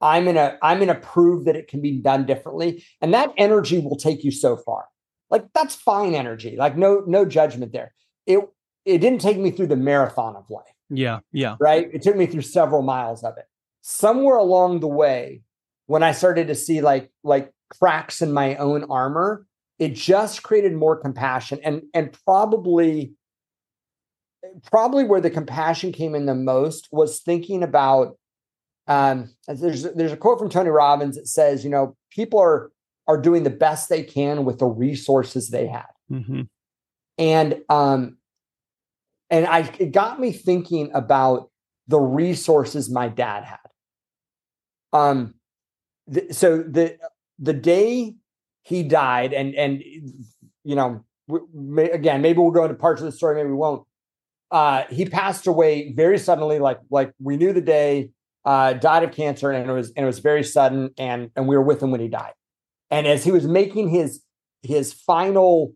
[0.00, 2.84] I'm to, I'm to prove that it can be done differently.
[3.00, 4.86] And that energy will take you so far.
[5.30, 6.56] Like that's fine energy.
[6.56, 7.92] Like no, no judgment there.
[8.26, 8.40] It,
[8.84, 10.64] it didn't take me through the marathon of life.
[10.88, 11.20] Yeah.
[11.32, 11.56] Yeah.
[11.60, 11.88] Right.
[11.92, 13.44] It took me through several miles of it.
[13.82, 15.42] Somewhere along the way,
[15.86, 19.46] when I started to see like, like cracks in my own armor,
[19.78, 23.14] it just created more compassion and and probably
[24.64, 28.16] probably where the compassion came in the most was thinking about
[28.86, 32.70] um there's there's a quote from Tony Robbins that says you know people are
[33.06, 35.86] are doing the best they can with the resources they had.
[36.10, 36.42] Mm-hmm.
[37.18, 38.18] And um
[39.28, 41.50] and I it got me thinking about
[41.88, 43.58] the resources my dad had.
[44.92, 45.34] Um
[46.12, 46.98] th- so the
[47.38, 48.14] the day
[48.62, 49.82] he died and and
[50.64, 51.04] you know
[51.92, 53.86] again maybe we'll go into parts of the story maybe we won't
[54.50, 58.10] uh he passed away very suddenly like like we knew the day
[58.44, 61.56] uh died of cancer and it was and it was very sudden and and we
[61.56, 62.32] were with him when he died.
[62.90, 64.22] And as he was making his
[64.62, 65.74] his final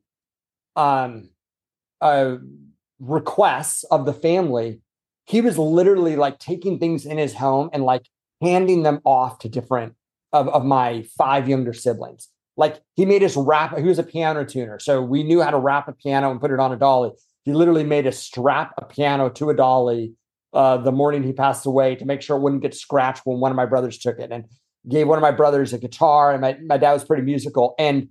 [0.77, 1.31] um
[2.01, 2.37] uh
[2.99, 4.81] requests of the family
[5.27, 8.07] he was literally like taking things in his home and like
[8.43, 9.95] handing them off to different
[10.33, 12.29] of, of my five younger siblings.
[12.57, 15.59] Like he made us wrap he was a piano tuner so we knew how to
[15.59, 17.11] wrap a piano and put it on a dolly
[17.45, 20.13] he literally made a strap a piano to a dolly
[20.53, 23.51] uh, the morning he passed away to make sure it wouldn't get scratched when one
[23.51, 24.45] of my brothers took it and
[24.89, 28.09] gave one of my brothers a guitar and my, my dad was pretty musical and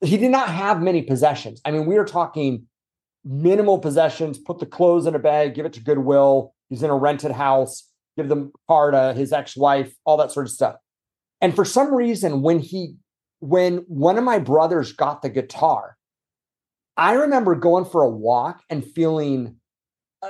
[0.00, 1.60] he did not have many possessions.
[1.64, 2.66] I mean we are talking
[3.24, 6.96] minimal possessions put the clothes in a bag give it to goodwill he's in a
[6.96, 10.76] rented house give the car to his ex-wife all that sort of stuff.
[11.40, 12.94] And for some reason when he
[13.40, 15.96] when one of my brothers got the guitar
[16.98, 19.56] i remember going for a walk and feeling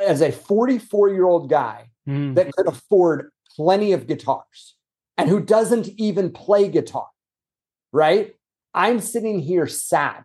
[0.07, 2.37] as a 44 year old guy Mm.
[2.37, 4.77] that could afford plenty of guitars
[5.19, 7.09] and who doesn't even play guitar,
[7.93, 8.35] right?
[8.73, 10.25] I'm sitting here sad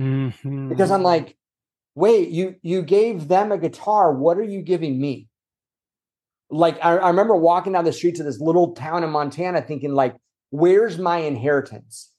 [0.00, 0.70] Mhm.
[0.70, 1.36] because I'm like,
[1.94, 4.10] wait, you you gave them a guitar.
[4.14, 5.28] What are you giving me?
[6.50, 9.92] Like I, I remember walking down the streets of this little town in Montana thinking,
[9.94, 10.16] like,
[10.48, 12.10] where's my inheritance?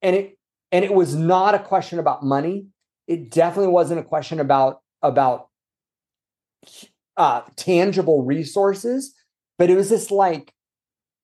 [0.00, 0.38] And it
[0.72, 2.68] and it was not a question about money.
[3.06, 5.48] It definitely wasn't a question about about
[7.16, 9.14] uh, tangible resources,
[9.58, 10.52] but it was just like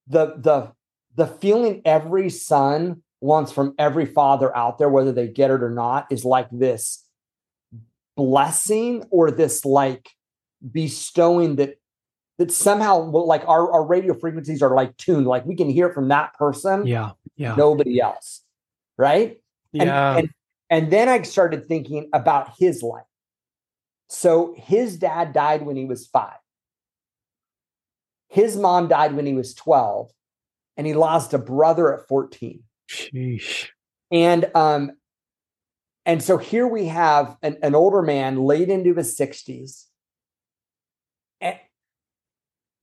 [0.06, 0.72] the the
[1.16, 5.70] the feeling every son wants from every father out there, whether they get it or
[5.70, 7.04] not, is like this
[8.16, 10.10] blessing or this like
[10.72, 11.76] bestowing that
[12.38, 16.08] that somehow like our, our radio frequencies are like tuned, like we can hear from
[16.08, 17.54] that person, yeah yeah.
[17.56, 18.42] nobody else,
[18.98, 19.40] right?
[19.72, 20.16] Yeah.
[20.16, 20.30] And, and
[20.90, 23.04] then I started thinking about his life.
[24.08, 26.38] So his dad died when he was five.
[28.28, 30.10] His mom died when he was 12,
[30.76, 32.62] and he lost a brother at 14.
[32.88, 33.68] Sheesh.
[34.12, 34.92] And um,
[36.06, 39.84] and so here we have an, an older man late into his 60s.
[41.40, 41.56] And,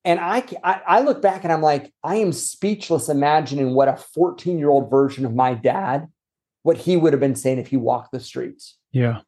[0.05, 3.97] and I, I I look back and I'm like, I am speechless imagining what a
[3.97, 6.07] 14 year old version of my dad,
[6.63, 8.77] what he would have been saying if he walked the streets.
[8.91, 9.21] yeah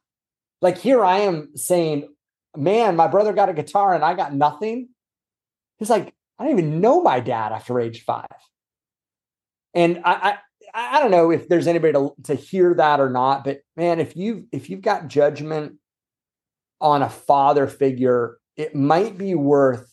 [0.60, 2.08] Like here I am saying,
[2.56, 4.88] man, my brother got a guitar and I got nothing.
[5.78, 8.26] He's like, I don't even know my dad after age five.
[9.74, 10.38] And I, I
[10.72, 14.16] I don't know if there's anybody to, to hear that or not, but man, if
[14.16, 15.74] you if you've got judgment
[16.80, 19.90] on a father figure, it might be worth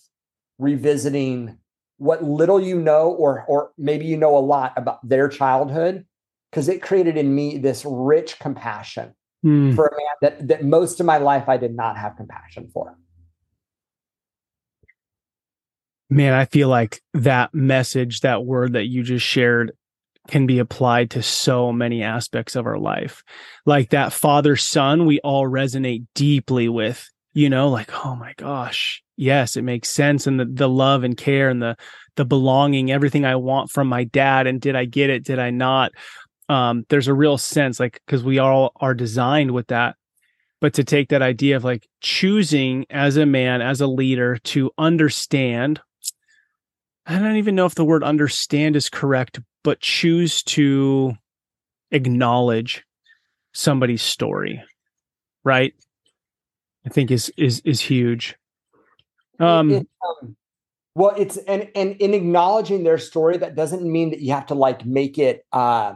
[0.60, 1.58] revisiting
[1.98, 6.06] what little you know, or or maybe you know a lot about their childhood,
[6.52, 9.14] because it created in me this rich compassion
[9.46, 9.76] Mm.
[9.76, 12.98] for a man that that most of my life I did not have compassion for.
[16.10, 19.74] man i feel like that message that word that you just shared
[20.30, 23.24] can be applied to so many aspects of our life
[23.66, 29.04] like that father son we all resonate deeply with you know like oh my gosh
[29.18, 31.76] yes it makes sense and the, the love and care and the
[32.16, 35.50] the belonging everything i want from my dad and did i get it did i
[35.50, 35.92] not
[36.50, 39.96] um there's a real sense like because we all are designed with that.
[40.60, 44.72] But to take that idea of like choosing as a man as a leader to
[44.78, 45.80] understand
[47.06, 51.14] i don't even know if the word understand is correct but choose to
[51.92, 52.84] acknowledge
[53.54, 54.62] somebody's story
[55.48, 55.74] right?
[56.86, 58.36] I think is is is huge.
[59.40, 60.36] Um It- um,
[60.94, 64.56] well, it's and and in acknowledging their story, that doesn't mean that you have to
[64.56, 65.94] like make it uh,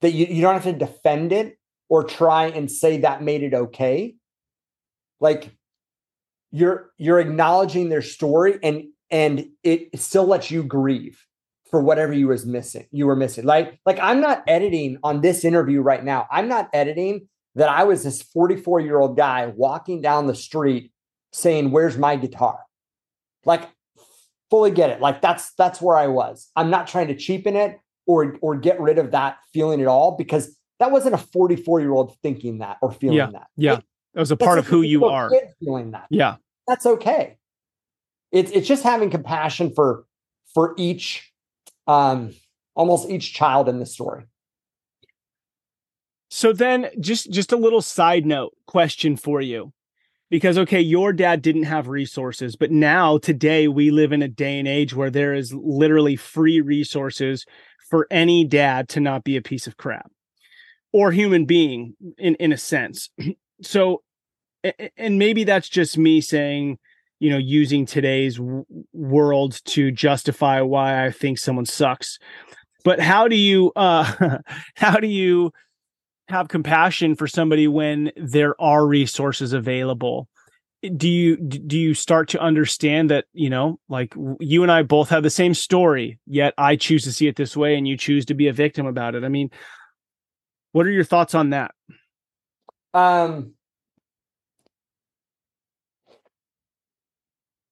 [0.00, 1.58] that you, you don't have to defend it
[1.88, 4.14] or try and say that made it okay.
[5.20, 5.50] Like
[6.50, 11.24] you're you're acknowledging their story and and it still lets you grieve
[11.70, 13.44] for whatever you was missing you were missing.
[13.44, 16.26] Like like i'm not editing on this interview right now.
[16.30, 20.92] I'm not editing that i was this 44 year old guy walking down the street
[21.32, 22.60] saying where's my guitar?
[23.44, 23.68] Like
[24.50, 25.00] fully get it.
[25.00, 26.48] Like that's that's where i was.
[26.54, 27.78] I'm not trying to cheapen it
[28.08, 31.92] or or get rid of that feeling at all because that wasn't a 44 year
[31.92, 33.74] old thinking that or feeling Yeah, that yeah.
[33.74, 37.36] It- that was a part of who you are feeling that yeah that's okay.
[38.32, 40.06] It's it's just having compassion for
[40.54, 41.32] for each
[41.86, 42.34] um
[42.74, 44.24] almost each child in the story.
[46.30, 49.72] So then just just a little side note question for you.
[50.30, 54.58] Because okay, your dad didn't have resources, but now today we live in a day
[54.58, 57.46] and age where there is literally free resources
[57.88, 60.10] for any dad to not be a piece of crap
[60.92, 63.10] or human being in in a sense.
[63.60, 64.04] So
[64.96, 66.78] and maybe that's just me saying,
[67.18, 68.38] you know, using today's
[68.92, 72.20] world to justify why I think someone sucks.
[72.84, 74.38] But how do you uh
[74.76, 75.50] how do you
[76.28, 80.28] have compassion for somebody when there are resources available
[80.96, 85.08] do you do you start to understand that you know like you and i both
[85.08, 88.24] have the same story yet i choose to see it this way and you choose
[88.24, 89.50] to be a victim about it i mean
[90.72, 91.72] what are your thoughts on that
[92.94, 93.52] um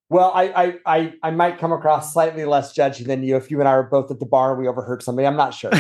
[0.09, 3.59] Well, I, I I I might come across slightly less judgy than you if you
[3.59, 5.27] and I were both at the bar and we overheard somebody.
[5.27, 5.73] I'm not sure.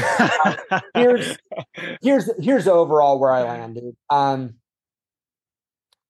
[0.44, 1.38] um, here's
[2.02, 3.96] here's here's overall where I landed.
[4.10, 4.54] Um,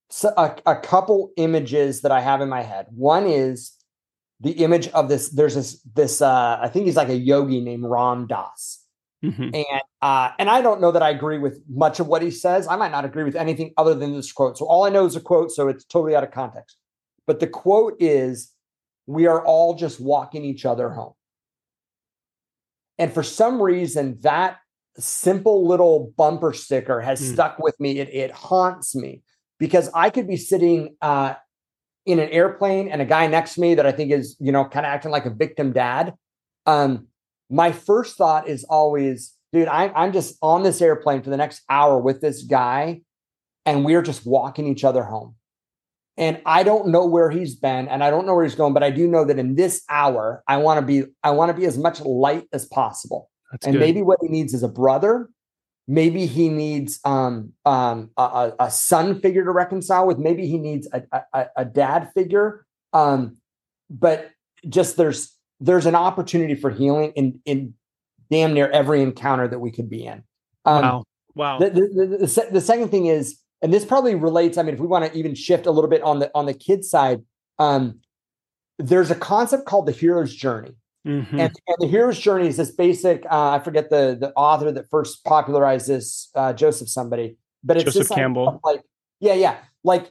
[0.08, 2.86] so a, a couple images that I have in my head.
[2.90, 3.72] One is
[4.40, 5.30] the image of this.
[5.30, 8.82] There's this this uh, I think he's like a yogi named Ram Dass.
[9.24, 9.54] Mm-hmm.
[9.54, 12.68] And uh, and I don't know that I agree with much of what he says.
[12.68, 14.58] I might not agree with anything other than this quote.
[14.58, 16.76] So all I know is a quote, so it's totally out of context.
[17.26, 18.52] But the quote is,
[19.06, 21.14] We are all just walking each other home.
[22.98, 24.58] And for some reason, that
[24.98, 27.32] simple little bumper sticker has mm.
[27.32, 27.98] stuck with me.
[27.98, 29.22] It, it haunts me
[29.58, 31.34] because I could be sitting uh,
[32.04, 34.64] in an airplane and a guy next to me that I think is, you know,
[34.64, 36.14] kind of acting like a victim dad.
[36.66, 37.08] Um,
[37.50, 41.62] my first thought is always, dude, I, I'm just on this airplane for the next
[41.68, 43.02] hour with this guy,
[43.64, 45.34] and we're just walking each other home.
[46.16, 48.82] And I don't know where he's been and I don't know where he's going, but
[48.82, 51.66] I do know that in this hour, I want to be, I want to be
[51.66, 53.30] as much light as possible.
[53.52, 53.80] That's and good.
[53.80, 55.28] maybe what he needs is a brother.
[55.88, 60.18] Maybe he needs um, um, a, a, son figure to reconcile with.
[60.18, 62.66] Maybe he needs a, a, a dad figure.
[62.92, 63.36] Um,
[63.88, 64.30] but
[64.68, 67.74] just there's there's an opportunity for healing in in
[68.30, 70.24] damn near every encounter that we could be in.
[70.64, 71.04] Um, wow!
[71.36, 71.58] Wow.
[71.60, 74.58] The, the, the, the second thing is and this probably relates.
[74.58, 76.54] I mean, if we want to even shift a little bit on the on the
[76.54, 77.22] kid side,
[77.58, 78.00] um,
[78.78, 80.74] there's a concept called the hero's journey.
[81.06, 81.40] Mm-hmm.
[81.40, 83.24] And, and, the hero's journey is this basic.
[83.30, 87.94] Uh, I forget the the author that first popularized this, uh, Joseph somebody, but it's
[87.94, 88.60] Joseph Campbell.
[88.64, 88.82] Like,
[89.20, 89.58] yeah, yeah.
[89.84, 90.10] Like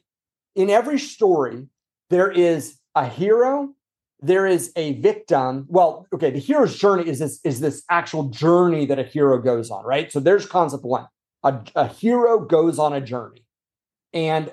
[0.55, 1.67] in every story,
[2.09, 3.73] there is a hero,
[4.21, 5.65] there is a victim.
[5.67, 9.69] Well, okay, the hero's journey is this is this actual journey that a hero goes
[9.69, 10.11] on, right?
[10.11, 11.07] So there's concept one
[11.45, 13.45] a, a hero goes on a journey.
[14.13, 14.51] And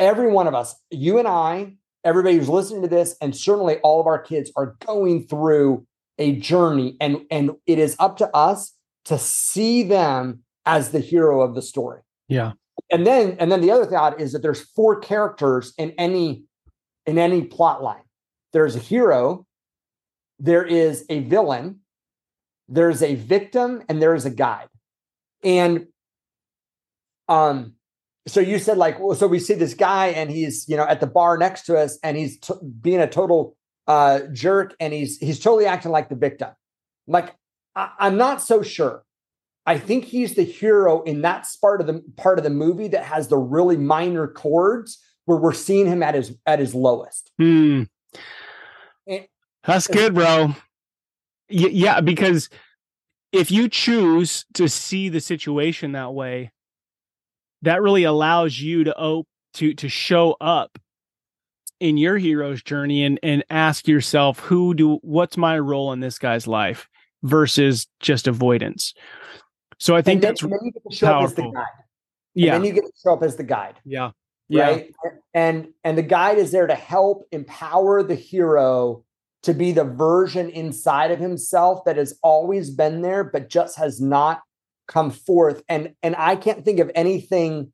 [0.00, 1.74] every one of us, you and I,
[2.06, 5.86] everybody who's listening to this, and certainly all of our kids are going through
[6.18, 6.96] a journey.
[7.00, 8.72] And, and it is up to us
[9.06, 12.00] to see them as the hero of the story.
[12.28, 12.52] Yeah.
[12.90, 16.44] And then and then the other thought is that there's four characters in any
[17.06, 18.02] in any plot line.
[18.52, 19.46] There's a hero,
[20.38, 21.80] there is a villain,
[22.68, 24.68] there's a victim, and there is a guide.
[25.42, 25.86] And
[27.28, 27.74] um,
[28.26, 31.00] so you said like, well, so we see this guy and he's you know at
[31.00, 35.18] the bar next to us and he's t- being a total uh, jerk and he's
[35.18, 36.50] he's totally acting like the victim.
[37.06, 37.34] Like
[37.74, 39.02] I- I'm not so sure.
[39.68, 43.04] I think he's the hero in that part of the part of the movie that
[43.04, 47.30] has the really minor chords where we're seeing him at his at his lowest.
[47.38, 47.84] Hmm.
[49.06, 49.26] And,
[49.64, 50.54] That's good, bro.
[51.48, 52.48] Y- yeah, because
[53.32, 56.52] if you choose to see the situation that way,
[57.66, 60.78] that really allows you to op- to to show up
[61.80, 66.16] in your hero's journey and and ask yourself who do what's my role in this
[66.16, 66.88] guy's life
[67.24, 68.94] versus just avoidance.
[69.78, 71.24] So I think then, that's then you get to show powerful.
[71.24, 71.64] up as the guide.
[72.34, 72.54] Yeah.
[72.54, 73.74] And then you get to show up as the guide.
[73.84, 74.12] Yeah.
[74.48, 74.94] Right.
[75.04, 75.10] Yeah.
[75.34, 79.02] And and the guide is there to help empower the hero
[79.42, 84.00] to be the version inside of himself that has always been there, but just has
[84.00, 84.42] not
[84.86, 87.72] come forth and and i can't think of anything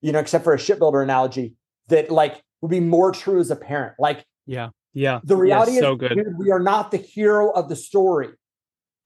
[0.00, 1.54] you know except for a shipbuilder analogy
[1.88, 3.94] that like would be more true as a parent.
[3.98, 5.20] Like yeah yeah.
[5.24, 6.18] the reality yeah, is so good.
[6.38, 8.28] we are not the hero of the story.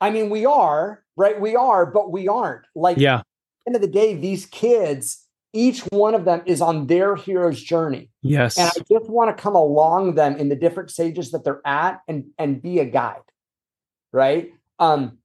[0.01, 1.41] I mean we are right?
[1.41, 2.66] We are but we aren't.
[2.74, 3.22] Like yeah.
[3.66, 5.24] end of the day these kids
[5.55, 8.11] each one of them is on their hero's journey.
[8.22, 8.59] Yes.
[8.59, 12.01] And i just want to come along them in the different stages that they're at
[12.09, 13.22] and and be a guide
[14.12, 14.53] right?
[14.78, 15.18] Um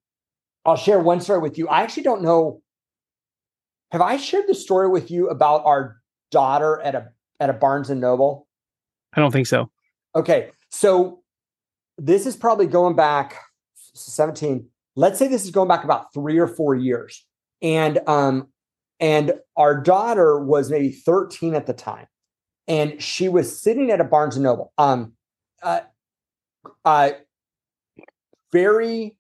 [0.65, 1.67] I'll share one story with you.
[1.67, 2.61] I actually don't know.
[3.91, 5.97] Have I shared the story with you about our
[6.31, 7.09] daughter at a
[7.39, 8.47] at a Barnes and Noble?
[9.13, 9.69] I don't think so.
[10.15, 10.51] Okay.
[10.69, 11.21] So
[11.97, 13.39] this is probably going back
[13.93, 14.67] 17.
[14.95, 17.25] Let's say this is going back about three or four years.
[17.61, 18.47] And um,
[18.99, 22.07] and our daughter was maybe 13 at the time,
[22.67, 24.71] and she was sitting at a Barnes and Noble.
[24.77, 25.13] Um,
[25.61, 25.81] uh,
[26.85, 27.11] uh,
[28.51, 29.17] very.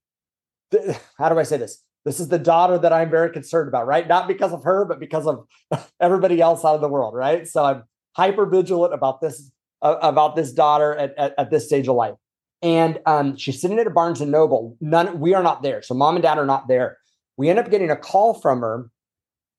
[1.17, 1.83] How do I say this?
[2.05, 4.07] This is the daughter that I'm very concerned about, right?
[4.07, 5.45] Not because of her, but because of
[5.99, 7.47] everybody else out of the world, right?
[7.47, 7.83] So I'm
[8.15, 9.51] hyper vigilant about this
[9.81, 12.13] uh, about this daughter at, at, at, this stage of life.
[12.61, 14.77] And um, she's sitting at a Barnes and Noble.
[14.79, 15.81] None, we are not there.
[15.81, 16.97] So mom and dad are not there.
[17.35, 18.89] We end up getting a call from her,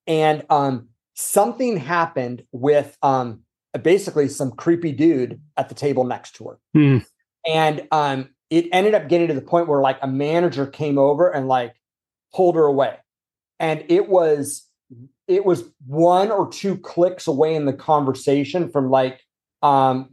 [0.07, 3.41] and um, something happened with um,
[3.81, 6.59] basically some creepy dude at the table next to her.
[6.73, 6.97] Hmm.
[7.45, 11.29] And um, it ended up getting to the point where like a manager came over
[11.29, 11.75] and like
[12.33, 12.97] pulled her away.
[13.59, 14.67] And it was
[15.27, 19.21] it was one or two clicks away in the conversation from like
[19.63, 20.09] um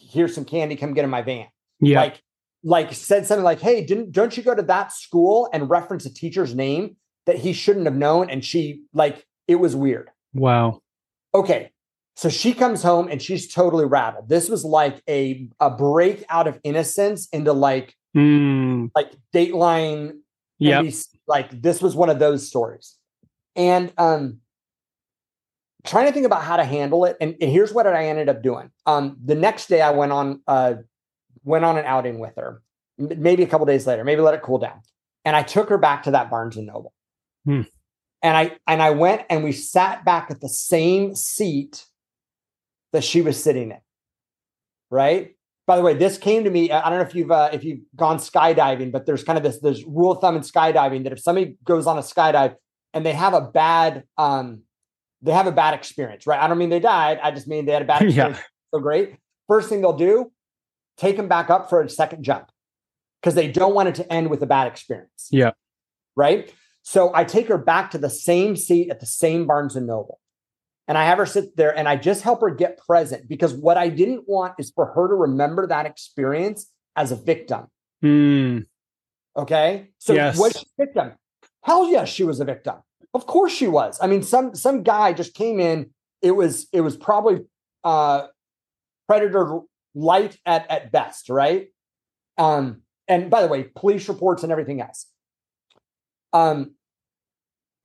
[0.00, 1.46] here's some candy come get in my van.
[1.80, 2.00] Yeah.
[2.00, 2.22] Like
[2.62, 6.12] like said something like hey didn't don't you go to that school and reference a
[6.12, 6.96] teacher's name
[7.26, 8.30] that he shouldn't have known?
[8.30, 10.10] And she like it was weird.
[10.32, 10.80] Wow.
[11.34, 11.72] Okay
[12.20, 14.28] so she comes home and she's totally rattled.
[14.28, 18.90] This was like a a break out of innocence into like mm.
[18.94, 20.18] like dateline
[20.58, 20.82] yeah
[21.26, 22.94] like this was one of those stories.
[23.56, 24.40] And um
[25.86, 28.42] trying to think about how to handle it and, and, here's what i ended up
[28.42, 28.70] doing.
[28.84, 30.74] Um the next day i went on uh
[31.42, 32.60] went on an outing with her
[32.98, 34.82] maybe a couple days later maybe let it cool down.
[35.24, 36.92] And i took her back to that barnes and noble.
[37.46, 37.62] Hmm.
[38.22, 41.86] and i and i went and we sat back at the same seat
[42.92, 43.78] that she was sitting in
[44.90, 45.36] right
[45.70, 46.72] by the way, this came to me.
[46.72, 49.60] I don't know if you've uh, if you've gone skydiving, but there's kind of this
[49.60, 52.56] this rule of thumb in skydiving that if somebody goes on a skydive
[52.92, 54.62] and they have a bad um
[55.22, 56.40] they have a bad experience, right?
[56.40, 57.20] I don't mean they died.
[57.22, 58.38] I just mean they had a bad experience.
[58.38, 58.44] yeah.
[58.74, 59.14] So great.
[59.46, 60.32] First thing they'll do,
[60.96, 62.50] take them back up for a second jump
[63.20, 65.28] because they don't want it to end with a bad experience.
[65.30, 65.52] Yeah.
[66.16, 66.52] Right.
[66.82, 70.19] So I take her back to the same seat at the same Barnes and Noble
[70.90, 73.76] and I have her sit there and I just help her get present because what
[73.76, 77.68] I didn't want is for her to remember that experience as a victim.
[78.02, 78.66] Mm.
[79.36, 79.90] Okay.
[79.98, 80.36] So yes.
[80.36, 81.12] was she a victim?
[81.62, 82.74] Hell yes, she was a victim.
[83.14, 84.00] Of course she was.
[84.02, 85.90] I mean, some some guy just came in.
[86.22, 87.42] It was it was probably
[87.84, 88.26] uh
[89.06, 89.60] predator
[89.94, 91.68] light at at best, right?
[92.36, 95.06] Um, and by the way, police reports and everything else.
[96.32, 96.74] Um,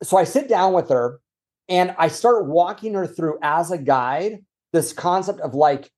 [0.02, 1.20] so I sit down with her
[1.68, 5.90] and I start walking her through as a guide this concept of like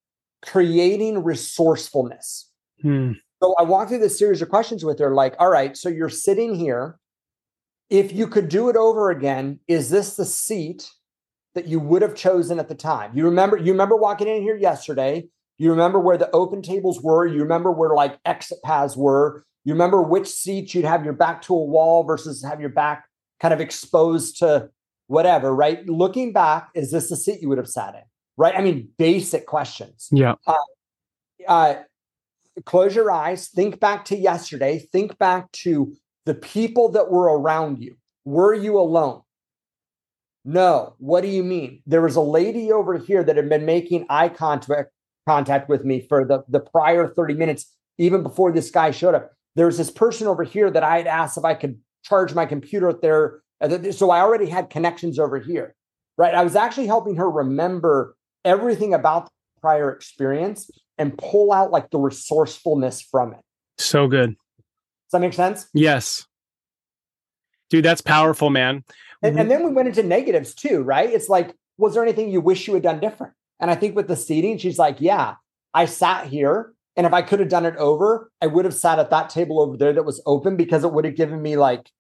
[0.42, 2.50] creating resourcefulness.
[2.82, 3.14] Hmm.
[3.42, 6.10] So I walk through this series of questions with her like, all right, so you're
[6.10, 7.00] sitting here.
[7.90, 10.90] If you could do it over again, is this the seat
[11.56, 13.16] that you would have chosen at the time?
[13.16, 15.28] You remember, you remember walking in here yesterday.
[15.58, 17.26] You remember where the open tables were.
[17.26, 19.46] You remember where like exit paths were.
[19.64, 23.06] You remember which seats you'd have your back to a wall versus have your back
[23.40, 24.70] kind of exposed to
[25.08, 25.88] whatever, right?
[25.88, 28.02] Looking back, is this the seat you would have sat in?
[28.38, 28.56] Right?
[28.56, 30.10] I mean, basic questions.
[30.12, 30.36] Yeah.
[30.46, 30.56] Uh,
[31.48, 31.76] uh,
[32.66, 35.94] close your eyes, think back to yesterday, think back to
[36.26, 37.96] the people that were around you.
[38.26, 39.22] Were you alone?
[40.46, 40.96] No.
[41.00, 41.82] What do you mean?
[41.86, 44.92] There was a lady over here that had been making eye contact
[45.28, 49.32] contact with me for the, the prior 30 minutes, even before this guy showed up.
[49.56, 52.88] There's this person over here that I had asked if I could charge my computer
[52.88, 55.76] at their Uh, so I already had connections over here,
[56.18, 56.34] right?
[56.34, 61.90] I was actually helping her remember everything about the prior experience and pull out like
[61.90, 63.40] the resourcefulness from it.
[63.78, 64.32] So good.
[64.32, 65.68] Does that make sense?
[65.74, 66.26] Yes.
[67.70, 68.84] Dude, that's powerful, man.
[69.22, 71.10] And, and then we went into negatives too, right?
[71.10, 73.34] It's like, was there anything you wish you had done different?
[73.60, 75.36] And I think with the seating, she's like, yeah,
[75.74, 76.74] I sat here.
[76.96, 79.62] And if I could have done it over, I would have sat at that table
[79.62, 81.92] over there that was open because it would have given me like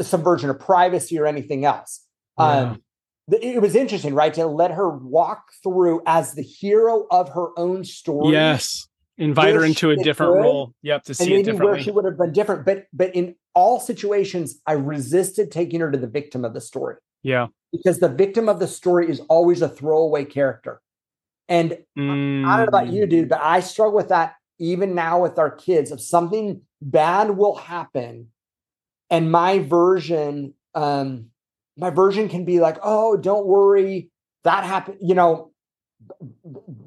[0.00, 2.06] some version of privacy or anything else.
[2.38, 2.44] Yeah.
[2.44, 2.82] Um,
[3.30, 4.34] it was interesting, right?
[4.34, 8.32] To let her walk through as the hero of her own story.
[8.32, 8.88] Yes.
[9.18, 10.74] Invite her into a different role.
[10.82, 11.04] Yep.
[11.04, 11.66] To see it differently.
[11.66, 12.64] Where she would have been different.
[12.64, 16.96] But but in all situations, I resisted taking her to the victim of the story.
[17.22, 17.48] Yeah.
[17.70, 20.80] Because the victim of the story is always a throwaway character.
[21.48, 22.46] And mm.
[22.46, 25.50] I don't know about you, dude, but I struggle with that even now with our
[25.50, 25.90] kids.
[25.90, 28.28] If something bad will happen,
[29.12, 31.26] and my version um
[31.76, 34.10] my version can be like oh don't worry
[34.42, 35.52] that happened you know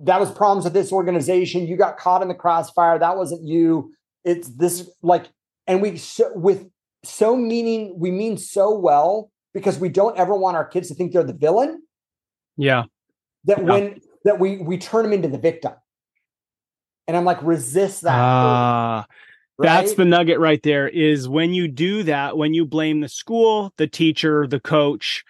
[0.03, 1.67] that was problems with this organization.
[1.67, 2.99] You got caught in the crossfire.
[2.99, 3.93] That wasn't you.
[4.23, 5.27] It's this like
[5.67, 6.67] and we so, with
[7.03, 11.13] so meaning we mean so well because we don't ever want our kids to think
[11.13, 11.81] they're the villain.
[12.57, 12.83] Yeah.
[13.45, 13.63] That yeah.
[13.63, 15.73] when that we we turn them into the victim.
[17.07, 18.17] And i'm like resist that.
[18.17, 19.03] Uh,
[19.57, 19.67] Right?
[19.67, 23.73] That's the nugget right there is when you do that, when you blame the school,
[23.77, 25.23] the teacher, the coach,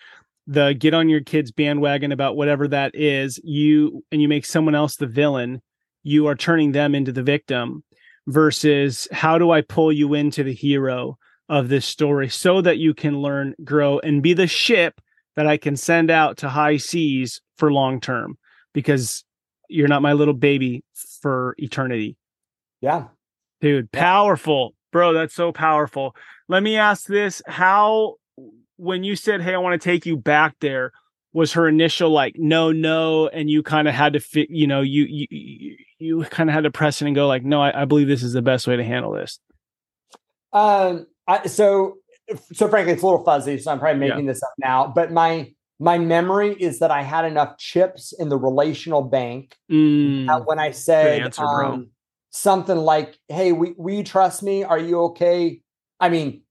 [0.48, 4.76] the get on your kid's bandwagon about whatever that is, you and you make someone
[4.76, 5.62] else the villain,
[6.04, 7.84] you are turning them into the victim
[8.28, 11.18] versus how do I pull you into the hero
[11.48, 15.00] of this story so that you can learn, grow, and be the ship
[15.36, 18.38] that I can send out to high seas for long term
[18.74, 19.24] because
[19.70, 20.84] you're not my little baby
[21.22, 22.18] for eternity.
[22.82, 23.06] Yeah.
[23.62, 24.74] Dude, powerful.
[24.92, 26.16] Bro, that's so powerful.
[26.48, 27.42] Let me ask this.
[27.48, 28.16] How
[28.78, 30.92] when you said, "Hey, I want to take you back there,"
[31.34, 34.82] was her initial like, "No, no," and you kind of had to fit, you know,
[34.82, 37.86] you you you kind of had to press it and go like, "No, I, I
[37.86, 39.40] believe this is the best way to handle this."
[40.54, 41.98] Um, I, so
[42.54, 44.32] so frankly, it's a little fuzzy, so I'm probably making yeah.
[44.32, 44.92] this up now.
[44.94, 50.46] But my my memory is that I had enough chips in the relational bank mm,
[50.46, 51.90] when I said answer, um,
[52.36, 54.64] something like, "Hey, we we trust me?
[54.64, 55.62] Are you okay?"
[56.00, 56.42] I mean,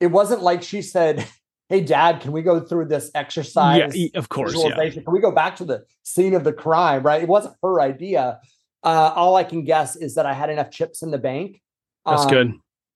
[0.00, 1.26] it wasn't like she said,
[1.68, 4.54] "Hey, Dad, can we go through this exercise?" Yeah, of course.
[4.56, 4.90] Yeah.
[4.90, 7.02] Can we go back to the scene of the crime?
[7.02, 7.22] Right?
[7.22, 8.40] It wasn't her idea.
[8.84, 11.62] Uh, all I can guess is that I had enough chips in the bank.
[12.04, 12.52] That's um, good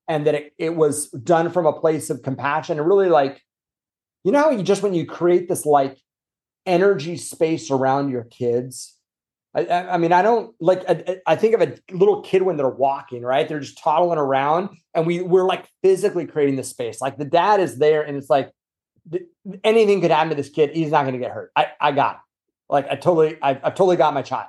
[0.08, 3.42] and that it, it was done from a place of compassion and really like
[4.24, 5.98] you know you just when you create this like
[6.64, 8.95] energy space around your kids
[9.56, 10.82] I, I mean, I don't like.
[10.88, 13.48] I, I, think of a little kid when they're walking, right?
[13.48, 17.00] They're just toddling around, and we we're like physically creating the space.
[17.00, 18.52] Like the dad is there, and it's like
[19.64, 20.70] anything could happen to this kid.
[20.74, 21.52] He's not going to get hurt.
[21.56, 22.20] I I got, it.
[22.68, 24.48] like, I totally, I, I totally got my child.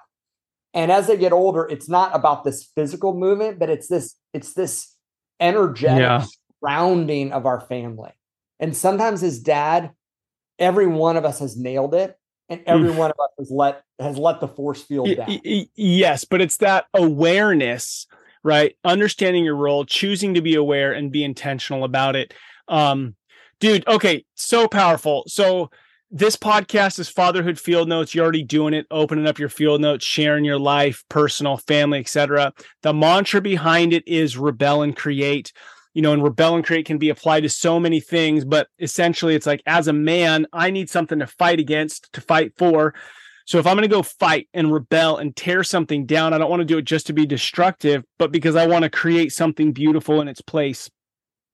[0.73, 4.53] And as they get older, it's not about this physical movement, but it's this, it's
[4.53, 4.93] this
[5.39, 6.25] energetic yeah.
[6.61, 8.11] surrounding of our family.
[8.59, 9.91] And sometimes as dad,
[10.59, 12.17] every one of us has nailed it
[12.49, 15.39] and every one of us has let has let the force field down.
[15.75, 18.07] Yes, but it's that awareness,
[18.43, 18.75] right?
[18.83, 22.33] Understanding your role, choosing to be aware and be intentional about it.
[22.67, 23.15] Um
[23.59, 25.23] dude, okay, so powerful.
[25.27, 25.69] So
[26.09, 30.05] this podcast is fatherhood field notes you're already doing it opening up your field notes
[30.05, 35.51] sharing your life personal family etc the mantra behind it is rebel and create
[35.97, 39.33] you know and rebel and create can be applied to so many things but essentially
[39.33, 42.93] it's like as a man i need something to fight against to fight for.
[43.45, 46.51] So if i'm going to go fight and rebel and tear something down i don't
[46.51, 49.71] want to do it just to be destructive but because i want to create something
[49.71, 50.87] beautiful in its place.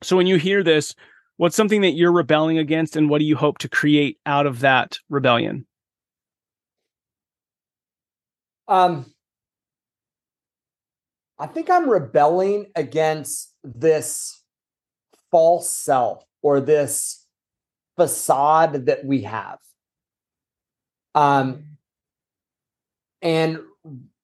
[0.02, 0.94] So when you hear this
[1.38, 4.60] what's something that you're rebelling against and what do you hope to create out of
[4.60, 5.66] that rebellion?
[8.68, 9.06] Um
[11.40, 14.42] i think i'm rebelling against this
[15.32, 17.26] false self or this
[17.96, 19.60] facade that we have
[21.16, 21.64] um
[23.22, 23.60] and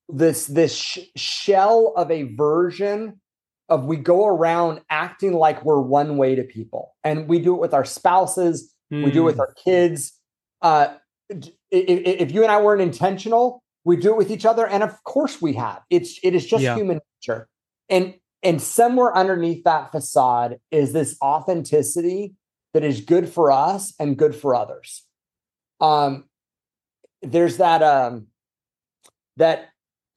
[0.10, 3.20] this this sh- shell of a version
[3.70, 7.62] of we go around acting like we're one way to people and we do it
[7.62, 9.04] with our spouses mm.
[9.04, 9.42] we do it with hmm.
[9.42, 10.14] our kids
[10.64, 10.88] uh,
[11.30, 15.04] if, if, you and i weren't intentional we do it with each other and of
[15.04, 16.76] course we have it's it is just yeah.
[16.76, 17.48] human nature
[17.88, 22.36] and and somewhere underneath that facade is this authenticity
[22.74, 25.06] that is good for us and good for others
[25.82, 26.26] um
[27.22, 28.28] there's that um
[29.38, 29.70] that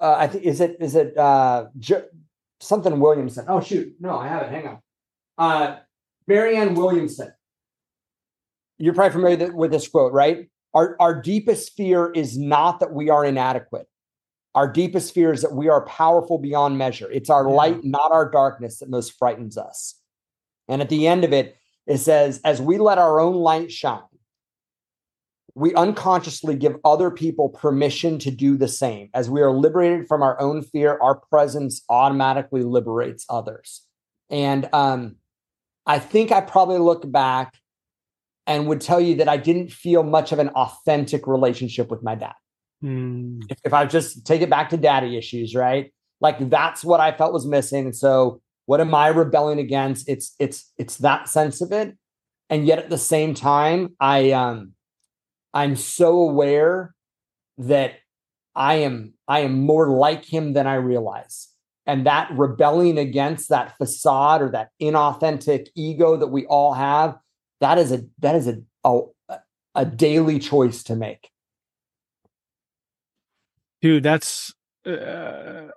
[0.02, 1.66] uh, I think is it is it uh,
[2.60, 3.46] something Williamson.
[3.48, 4.50] Oh shoot, no, I have it.
[4.50, 4.78] Hang on.
[5.38, 5.76] Uh,
[6.26, 7.32] Marianne Williamson.
[8.78, 10.48] You're probably familiar with this quote, right?
[10.74, 13.86] Our our deepest fear is not that we are inadequate.
[14.54, 17.10] Our deepest fear is that we are powerful beyond measure.
[17.10, 19.94] It's our light, not our darkness, that most frightens us.
[20.68, 24.02] And at the end of it, it says, as we let our own light shine,
[25.54, 29.10] we unconsciously give other people permission to do the same.
[29.12, 33.82] As we are liberated from our own fear, our presence automatically liberates others.
[34.30, 35.16] And um,
[35.86, 37.54] I think I probably look back
[38.46, 42.14] and would tell you that I didn't feel much of an authentic relationship with my
[42.14, 42.34] dad.
[42.82, 43.44] Mm.
[43.48, 45.92] If, if I just take it back to daddy issues, right?
[46.20, 47.86] Like that's what I felt was missing.
[47.86, 50.08] And so what am I rebelling against?
[50.08, 51.96] It's it's it's that sense of it.
[52.48, 54.72] And yet at the same time, I um
[55.52, 56.94] I'm so aware
[57.58, 57.94] that
[58.54, 61.48] I am I am more like him than I realize.
[61.86, 67.18] And that rebelling against that facade or that inauthentic ego that we all have,
[67.60, 69.00] that is a that is a a,
[69.74, 71.31] a daily choice to make.
[73.82, 74.54] Dude, that's
[74.86, 75.68] uh,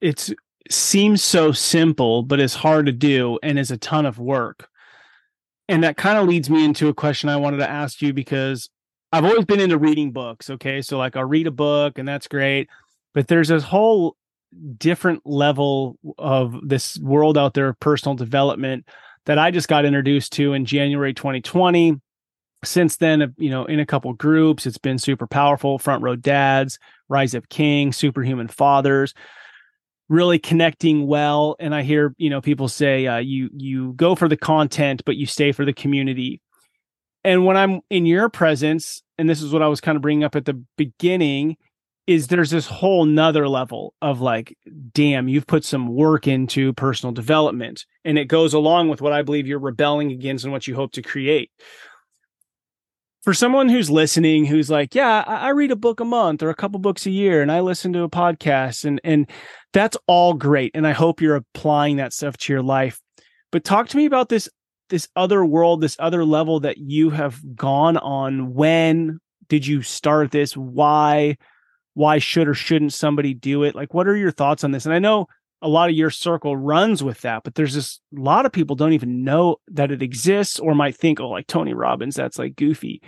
[0.00, 0.32] it's
[0.70, 4.68] seems so simple, but it's hard to do and is a ton of work.
[5.68, 8.68] And that kind of leads me into a question I wanted to ask you because
[9.12, 10.50] I've always been into reading books.
[10.50, 10.82] Okay.
[10.82, 12.68] So, like, I'll read a book and that's great.
[13.14, 14.16] But there's this whole
[14.78, 18.86] different level of this world out there of personal development
[19.24, 22.00] that I just got introduced to in January 2020.
[22.66, 25.78] Since then, you know, in a couple groups, it's been super powerful.
[25.78, 29.14] Front Row Dads, Rise Up King, Superhuman Fathers,
[30.08, 31.56] really connecting well.
[31.58, 35.16] And I hear, you know, people say uh, you you go for the content, but
[35.16, 36.40] you stay for the community.
[37.24, 40.24] And when I'm in your presence, and this is what I was kind of bringing
[40.24, 41.56] up at the beginning,
[42.06, 44.56] is there's this whole nother level of like,
[44.92, 47.84] damn, you've put some work into personal development.
[48.04, 50.92] And it goes along with what I believe you're rebelling against and what you hope
[50.92, 51.50] to create.
[53.26, 56.48] For someone who's listening, who's like, yeah, I, I read a book a month or
[56.48, 59.28] a couple books a year, and I listen to a podcast, and and
[59.74, 60.70] that's all great.
[60.74, 62.98] And I hope you're applying that stuff to your life.
[63.52, 64.48] But talk to me about this
[64.88, 68.54] this other world, this other level that you have gone on.
[68.54, 69.18] When
[69.48, 70.56] did you start this?
[70.56, 71.36] Why?
[71.96, 73.74] why should or shouldn't somebody do it?
[73.74, 74.84] Like, what are your thoughts on this?
[74.84, 75.28] And I know
[75.62, 78.76] a lot of your circle runs with that, but there's this a lot of people
[78.76, 82.56] don't even know that it exists or might think, oh, like Tony Robbins, that's like
[82.56, 83.02] goofy.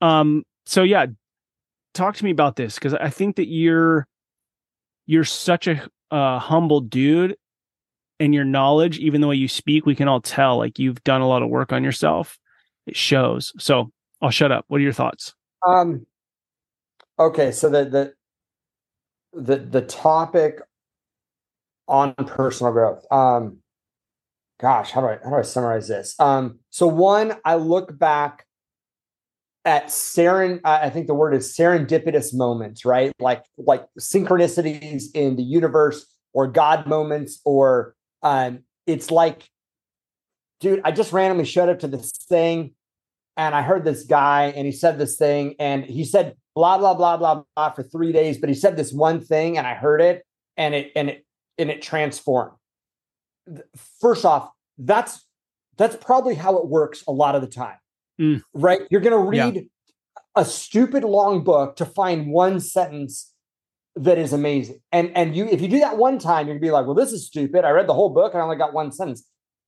[0.00, 1.06] Um, so yeah,
[1.94, 4.06] talk to me about this because I think that you're
[5.06, 7.36] you're such a uh, humble dude
[8.20, 11.20] and your knowledge, even the way you speak, we can all tell like you've done
[11.20, 12.38] a lot of work on yourself.
[12.86, 13.52] It shows.
[13.58, 13.90] So
[14.20, 14.64] I'll shut up.
[14.68, 15.34] What are your thoughts?
[15.66, 16.06] Um,
[17.18, 18.14] Okay, so the the
[19.32, 20.60] the the topic
[21.88, 23.04] on personal growth.
[23.10, 23.58] Um,
[24.60, 26.14] gosh, how do I how do I summarize this?
[26.18, 28.46] Um, so one, I look back
[29.64, 30.60] at seren.
[30.64, 33.12] I think the word is serendipitous moments, right?
[33.18, 39.48] Like like synchronicities in the universe or God moments, or um, it's like,
[40.60, 42.74] dude, I just randomly showed up to this thing,
[43.36, 46.92] and I heard this guy, and he said this thing, and he said blah blah
[46.92, 50.00] blah blah blah for three days but he said this one thing and i heard
[50.00, 50.24] it
[50.56, 51.24] and it and it
[51.58, 52.52] and it transformed.
[54.00, 55.26] First off that's
[55.76, 57.76] that's probably how it works a lot of the time.
[58.20, 58.42] Mm.
[58.52, 58.80] right?
[58.90, 59.62] You're going to read yeah.
[60.34, 63.32] a stupid long book to find one sentence
[63.94, 64.80] that is amazing.
[64.92, 66.94] And and you if you do that one time you're going to be like well
[66.94, 67.64] this is stupid.
[67.64, 69.26] I read the whole book and i only got one sentence.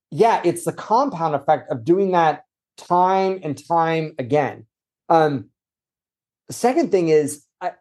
[0.09, 2.43] Yeah it's the compound effect of doing that
[2.77, 4.65] time and time again.
[5.09, 5.49] Um
[6.47, 7.71] the second thing is, I,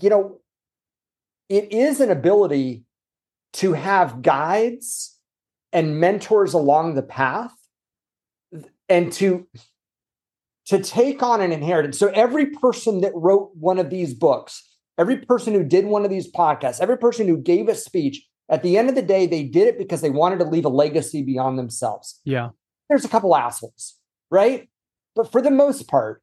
[0.00, 0.40] you know,
[1.48, 2.84] it is an ability
[3.58, 5.18] to have guides
[5.72, 7.52] and mentors along the path
[8.88, 9.46] and to
[10.66, 11.98] to take on an inheritance.
[11.98, 14.62] So every person that wrote one of these books,
[14.98, 18.62] every person who did one of these podcasts, every person who gave a speech, at
[18.62, 21.22] the end of the day, they did it because they wanted to leave a legacy
[21.22, 22.20] beyond themselves.
[22.24, 22.50] Yeah.
[22.88, 23.96] There's a couple assholes,
[24.30, 24.68] right?
[25.16, 26.22] But for the most part,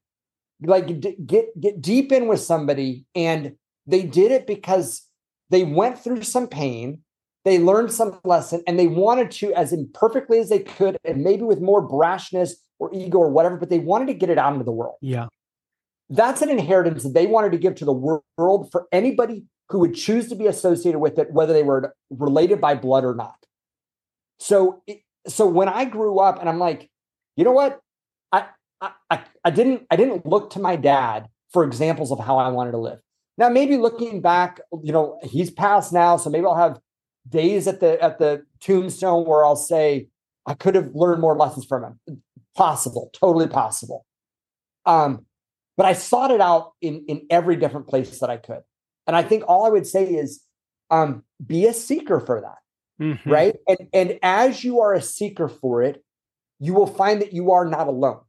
[0.61, 3.55] like get get deep in with somebody and
[3.86, 5.01] they did it because
[5.49, 7.01] they went through some pain
[7.46, 11.43] they learned some lesson and they wanted to as imperfectly as they could and maybe
[11.43, 14.66] with more brashness or ego or whatever but they wanted to get it out into
[14.66, 14.96] the world.
[15.02, 15.28] Yeah.
[16.10, 19.96] That's an inheritance that they wanted to give to the world for anybody who would
[19.96, 23.38] choose to be associated with it whether they were related by blood or not.
[24.39, 24.84] So
[25.28, 26.89] so when i grew up and i'm like
[27.36, 27.80] you know what?
[28.32, 28.48] I,
[29.10, 32.72] I, I didn't I didn't look to my dad for examples of how I wanted
[32.72, 33.00] to live.
[33.38, 36.80] Now, maybe looking back, you know, he's passed now, so maybe I'll have
[37.28, 40.07] days at the at the tombstone where I'll say
[40.45, 42.21] I could have learned more lessons from him.
[42.55, 44.05] Possible, totally possible.
[44.86, 45.26] Um,
[45.78, 48.61] but I sought it out in in every different place that I could,
[49.07, 50.41] and I think all I would say is,
[50.89, 53.30] um, be a seeker for that, mm-hmm.
[53.30, 53.55] right?
[53.67, 56.03] And and as you are a seeker for it,
[56.59, 58.21] you will find that you are not alone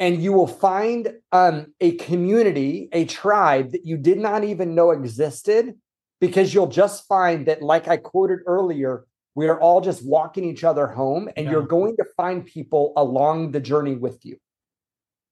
[0.00, 4.90] and you will find um, a community, a tribe that you did not even know
[4.90, 5.74] existed,
[6.20, 9.04] because you'll just find that, like I quoted earlier,
[9.34, 11.52] we are all just walking each other home, and yeah.
[11.52, 14.36] you're going to find people along the journey with you.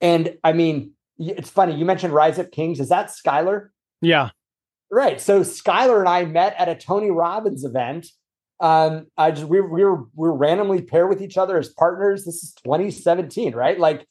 [0.00, 2.80] And I mean, it's funny, you mentioned Rise Up Kings.
[2.80, 3.68] Is that Skylar?
[4.00, 4.30] Yeah.
[4.90, 5.20] Right.
[5.20, 8.06] So Skylar and I met at a Tony Robbins event.
[8.60, 12.24] Um, I just we, we were we were randomly paired with each other as partners.
[12.24, 13.78] This is 2017, right?
[13.78, 14.06] Like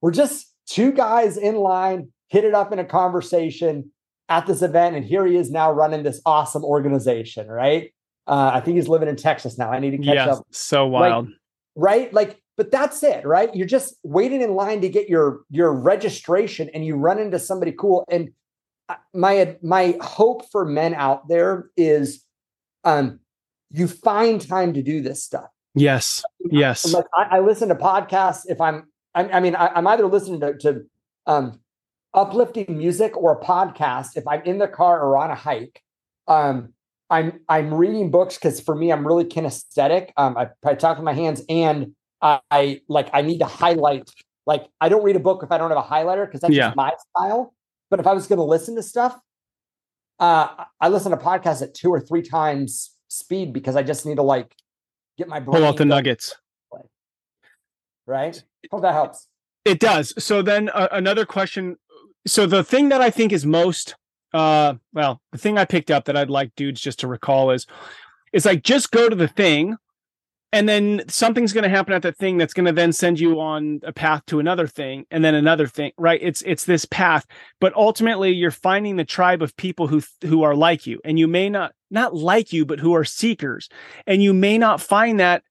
[0.00, 3.91] we're just two guys in line, hit it up in a conversation
[4.32, 4.96] at this event.
[4.96, 7.92] And here he is now running this awesome organization, right?
[8.26, 9.70] Uh, I think he's living in Texas now.
[9.70, 10.46] I need to catch yeah, up.
[10.50, 11.26] So wild.
[11.26, 11.34] Like,
[11.76, 12.12] right?
[12.14, 13.54] Like, but that's it, right?
[13.54, 17.72] You're just waiting in line to get your your registration and you run into somebody
[17.72, 18.04] cool.
[18.10, 18.30] And
[18.88, 22.24] uh, my my hope for men out there is
[22.84, 23.20] um
[23.70, 25.48] you find time to do this stuff.
[25.74, 26.22] Yes.
[26.50, 26.92] Yes.
[26.92, 30.40] Like I, I listen to podcasts if I'm I, I mean, I, am either listening
[30.40, 30.82] to, to
[31.26, 31.60] um,
[32.14, 35.82] uplifting music or a podcast if I'm in the car or on a hike.
[36.28, 36.74] Um,
[37.10, 40.10] I'm I'm reading books because for me, I'm really kinesthetic.
[40.16, 44.10] Um, I, I talk with my hands, and I, I, like I need to highlight.
[44.46, 46.68] Like I don't read a book if I don't have a highlighter because that's Yeah.
[46.68, 47.54] just my style.
[47.90, 49.18] But if I was going to listen to stuff,
[50.18, 54.16] uh, I listen to podcasts at two or three times speed because I just need
[54.16, 54.56] to like
[55.18, 56.34] get my brain Pull out the nuggets.
[58.06, 58.42] Right?
[58.70, 59.28] Hope that helps.
[59.64, 60.12] It does.
[60.22, 61.76] So then uh, another question.
[62.26, 63.96] So the thing that I think is most,
[64.32, 67.66] uh, well, the thing I picked up that I'd like dudes just to recall is,
[68.32, 69.76] is like just go to the thing,
[70.52, 73.40] and then something's going to happen at that thing that's going to then send you
[73.40, 75.92] on a path to another thing, and then another thing.
[75.98, 76.20] Right?
[76.22, 77.26] It's it's this path,
[77.60, 81.26] but ultimately you're finding the tribe of people who who are like you, and you
[81.26, 83.68] may not not like you, but who are seekers,
[84.06, 85.42] and you may not find that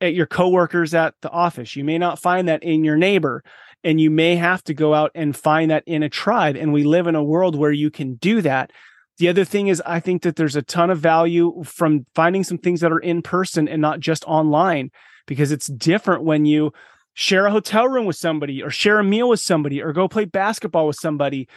[0.00, 1.76] at your coworkers at the office.
[1.76, 3.42] You may not find that in your neighbor
[3.86, 6.82] and you may have to go out and find that in a tribe and we
[6.82, 8.72] live in a world where you can do that.
[9.18, 12.58] The other thing is I think that there's a ton of value from finding some
[12.58, 14.90] things that are in person and not just online
[15.26, 16.72] because it's different when you
[17.14, 20.24] share a hotel room with somebody or share a meal with somebody or go play
[20.24, 21.48] basketball with somebody.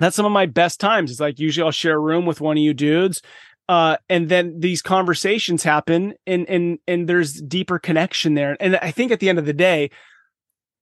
[0.00, 1.12] That's some of my best times.
[1.12, 3.22] It's like usually I'll share a room with one of you dudes
[3.68, 8.90] uh, and then these conversations happen and and and there's deeper connection there and i
[8.90, 9.90] think at the end of the day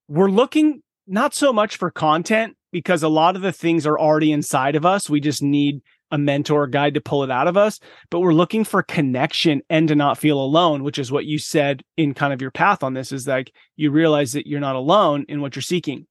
[0.08, 4.32] we're looking not so much for content because a lot of the things are already
[4.32, 5.80] inside of us we just need
[6.10, 7.80] a mentor guide to pull it out of us
[8.10, 11.82] but we're looking for connection and to not feel alone which is what you said
[11.96, 15.24] in kind of your path on this is like you realize that you're not alone
[15.28, 16.06] in what you're seeking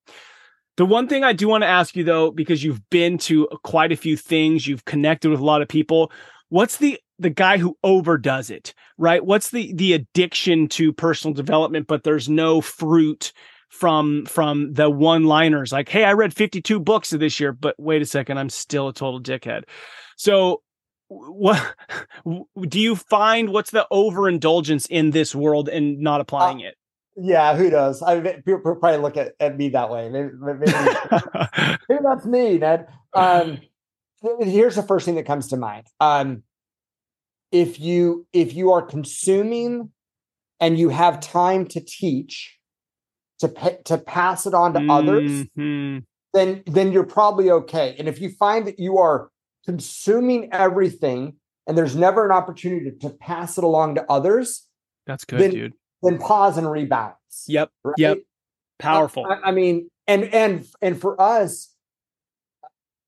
[0.76, 3.92] the one thing I do want to ask you though, because you've been to quite
[3.92, 6.12] a few things, you've connected with a lot of people.
[6.50, 9.24] What's the the guy who overdoes it, right?
[9.24, 13.34] What's the the addiction to personal development, but there's no fruit
[13.74, 18.04] from from the one liners like, hey, I read 52 books this year, but wait
[18.04, 19.64] a second, I'm still a total dickhead.
[20.16, 20.62] So
[21.08, 21.60] what
[22.70, 26.76] do you find what's the overindulgence in this world and not applying it?
[27.18, 28.04] Yeah, who knows?
[28.04, 30.08] I mean, people probably look at, at me that way.
[30.10, 30.72] Maybe, maybe,
[31.90, 32.88] maybe that's me, Ned.
[33.14, 33.60] Um,
[34.40, 35.88] here's the first thing that comes to mind.
[36.00, 36.44] Um,
[37.52, 39.90] if you if you are consuming
[40.60, 42.60] and you have time to teach
[43.44, 46.06] to pa- to pass it on to others, Mhm.
[46.34, 47.96] then then you're probably okay.
[48.00, 49.30] And if you find that you are
[49.66, 51.36] consuming everything
[51.68, 54.68] and there's never an opportunity to, to pass it along to others,
[55.06, 55.74] That's good, Then- dude.
[56.02, 57.44] then pause and rebalance.
[57.48, 57.70] Yep.
[57.84, 57.96] right?
[57.98, 58.18] Yep.
[58.80, 59.26] Powerful.
[59.26, 61.74] I, I mean, and and and for us,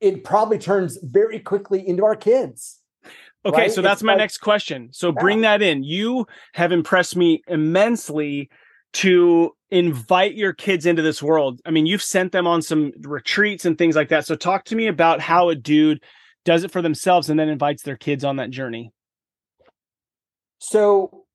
[0.02, 2.82] it probably turns very quickly into our kids.
[3.46, 3.72] Okay, right?
[3.72, 4.90] so that's It's my like- next question.
[4.92, 5.84] So bring that in.
[5.84, 8.50] You have impressed me immensely
[8.96, 11.60] to invite your kids into this world.
[11.66, 14.26] I mean, you've sent them on some retreats and things like that.
[14.26, 16.02] So talk to me about how a dude
[16.46, 18.94] does it for themselves and then invites their kids on that journey.
[20.60, 21.26] So,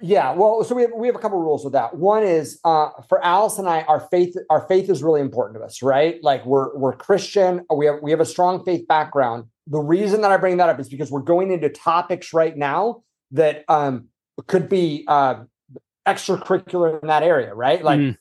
[0.00, 1.96] yeah, well, so we have we have a couple rules with that.
[1.96, 5.64] One is uh, for Alice and I, our faith our faith is really important to
[5.64, 6.18] us, right?
[6.22, 9.44] Like we're we're Christian, we have we have a strong faith background.
[9.68, 13.02] The reason that I bring that up is because we're going into topics right now
[13.30, 14.08] that um,
[14.48, 15.44] could be uh,
[16.06, 17.82] extracurricular in that area, right?
[17.82, 18.16] Like Mm.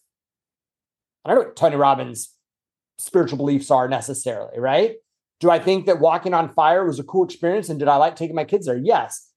[1.23, 2.29] I don't know what Tony Robbins'
[2.99, 4.95] spiritual beliefs are necessarily, right?
[5.39, 8.15] Do I think that walking on fire was a cool experience and did I like
[8.15, 8.77] taking my kids there?
[8.77, 9.29] Yes.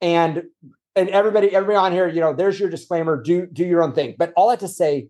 [0.00, 0.44] And
[0.96, 4.14] and everybody, everybody on here, you know, there's your disclaimer, do do your own thing.
[4.16, 5.08] But all that to say,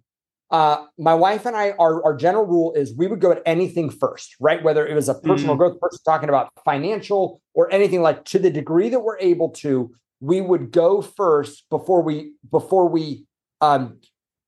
[0.50, 3.90] uh, my wife and I, our, our general rule is we would go at anything
[3.90, 4.62] first, right?
[4.62, 8.50] Whether it was a personal growth person talking about financial or anything like to the
[8.50, 13.26] degree that we're able to, we would go first before we before we
[13.60, 13.98] um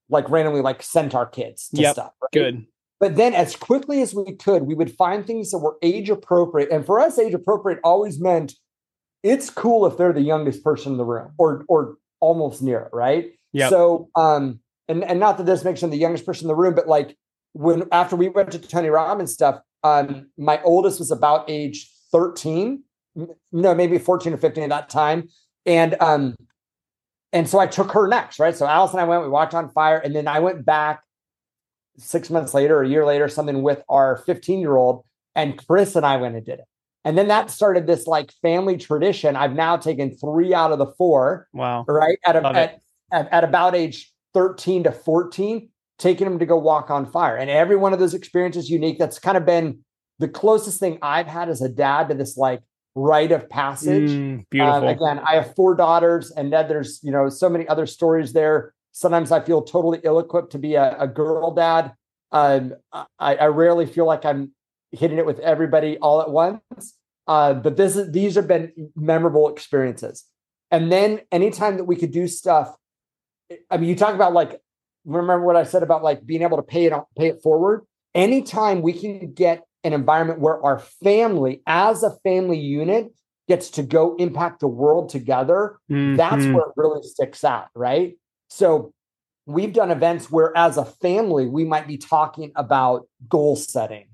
[0.09, 2.13] like randomly like sent our kids to Yep, stuff.
[2.23, 2.33] right?
[2.33, 2.67] Good.
[2.99, 6.71] But then, as quickly as we could, we would find things that were age appropriate.
[6.71, 8.55] And for us, age appropriate always meant
[9.23, 12.91] it's cool if they're the youngest person in the room or or almost near it,
[12.93, 13.33] right?
[13.53, 13.71] Yep.
[13.71, 16.75] So, um, and and not that this makes them the youngest person in the room,
[16.75, 17.17] but like
[17.53, 22.85] when after we went to Tony Robbins stuff, um, my oldest was about age thirteen,
[23.53, 25.29] no, maybe fourteen or fifteen at that time,
[25.67, 26.37] and um,
[27.33, 28.57] and so I took her next, right?
[28.57, 31.03] So Alice and I went, we walked on fire, and then I went back
[31.99, 35.05] six months later, or a year later, something with our 15 year old,
[35.35, 36.67] and Chris and I went and did it.
[37.05, 39.37] And then that started this like family tradition.
[39.37, 41.85] I've now taken three out of the four, Wow.
[41.87, 42.19] right?
[42.27, 42.81] At, a, at,
[43.13, 47.37] at, at about age 13 to 14, taking them to go walk on fire.
[47.37, 48.99] And every one of those experiences unique.
[48.99, 49.79] That's kind of been
[50.19, 52.61] the closest thing I've had as a dad to this like
[52.97, 54.11] rite of passage.
[54.11, 54.75] Mm, beautiful.
[54.75, 58.33] Um, again, I have four daughters, and then there's you know so many other stories
[58.33, 58.75] there.
[58.91, 61.93] Sometimes I feel totally ill-equipped to be a, a girl dad.
[62.33, 64.53] Um, I, I rarely feel like I'm
[64.91, 66.95] hitting it with everybody all at once.
[67.27, 70.25] Uh, but this is these have been memorable experiences.
[70.71, 72.75] And then anytime that we could do stuff,
[73.71, 74.61] I mean, you talk about like
[75.05, 77.85] remember what I said about like being able to pay it pay it forward.
[78.15, 83.13] Anytime we can get an environment where our family, as a family unit,
[83.49, 86.17] gets to go impact the world together, mm-hmm.
[86.17, 88.19] that's where it really sticks out, right?
[88.51, 88.93] So
[89.47, 94.09] we've done events where as a family, we might be talking about goal setting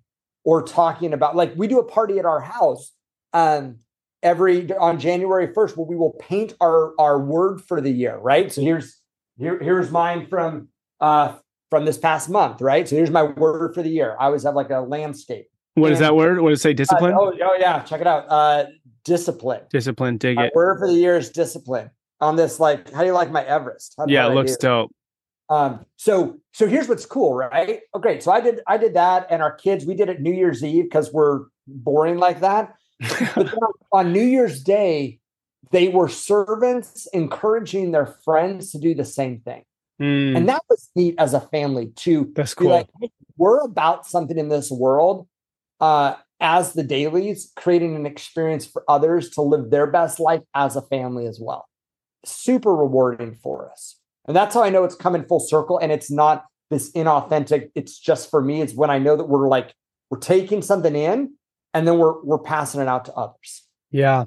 [0.44, 2.92] or talking about like we do a party at our house
[3.32, 3.76] um
[4.22, 8.52] every on January 1st where we will paint our our word for the year, right?
[8.52, 9.00] So here's
[9.38, 10.68] here, here's mine from
[11.00, 11.36] uh
[11.70, 12.86] from this past month, right?
[12.86, 14.16] So here's my word for the year.
[14.20, 15.46] I always have like a landscape.
[15.74, 16.40] What and, is that word?
[16.40, 16.74] What does it say?
[16.74, 17.12] Discipline?
[17.14, 18.26] Uh, oh, oh, yeah, check it out.
[18.28, 18.66] Uh
[19.04, 19.62] discipline.
[19.70, 20.52] Discipline, dig my it.
[20.54, 21.90] Word for the year is discipline.
[22.20, 23.96] On this, like, how do you like my Everest?
[24.06, 24.94] yeah, it looks dope.
[25.48, 27.80] Um, so so here's what's cool, right?
[27.92, 28.22] Oh, great.
[28.22, 30.84] So I did I did that, and our kids we did it New Year's Eve
[30.84, 32.74] because we're boring like that.
[33.34, 33.58] but then
[33.92, 35.18] on New Year's Day,
[35.72, 39.64] they were servants encouraging their friends to do the same thing.
[40.00, 40.36] Mm.
[40.36, 42.32] And that was neat as a family too.
[42.34, 42.70] That's cool.
[42.70, 45.26] like, hey, we're about something in this world
[45.82, 50.76] uh, as the Daileys, creating an experience for others to live their best life as
[50.76, 51.68] a family as well.
[52.24, 53.98] Super rewarding for us.
[54.26, 57.98] And that's how I know it's coming full circle and it's not this inauthentic, it's
[57.98, 58.62] just for me.
[58.62, 59.74] It's when I know that we're like,
[60.08, 61.34] we're taking something in
[61.74, 63.64] and then we're we're passing it out to others.
[63.90, 64.26] Yeah.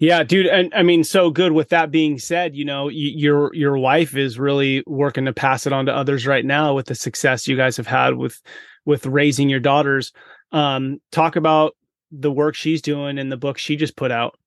[0.00, 1.50] Yeah, dude, and I mean, so good.
[1.50, 5.66] With that being said, you know, y- your your wife is really working to pass
[5.66, 8.40] it on to others right now with the success you guys have had with
[8.84, 10.12] with raising your daughters.
[10.52, 11.76] Um, talk about
[12.10, 14.38] the work she's doing and the book she just put out.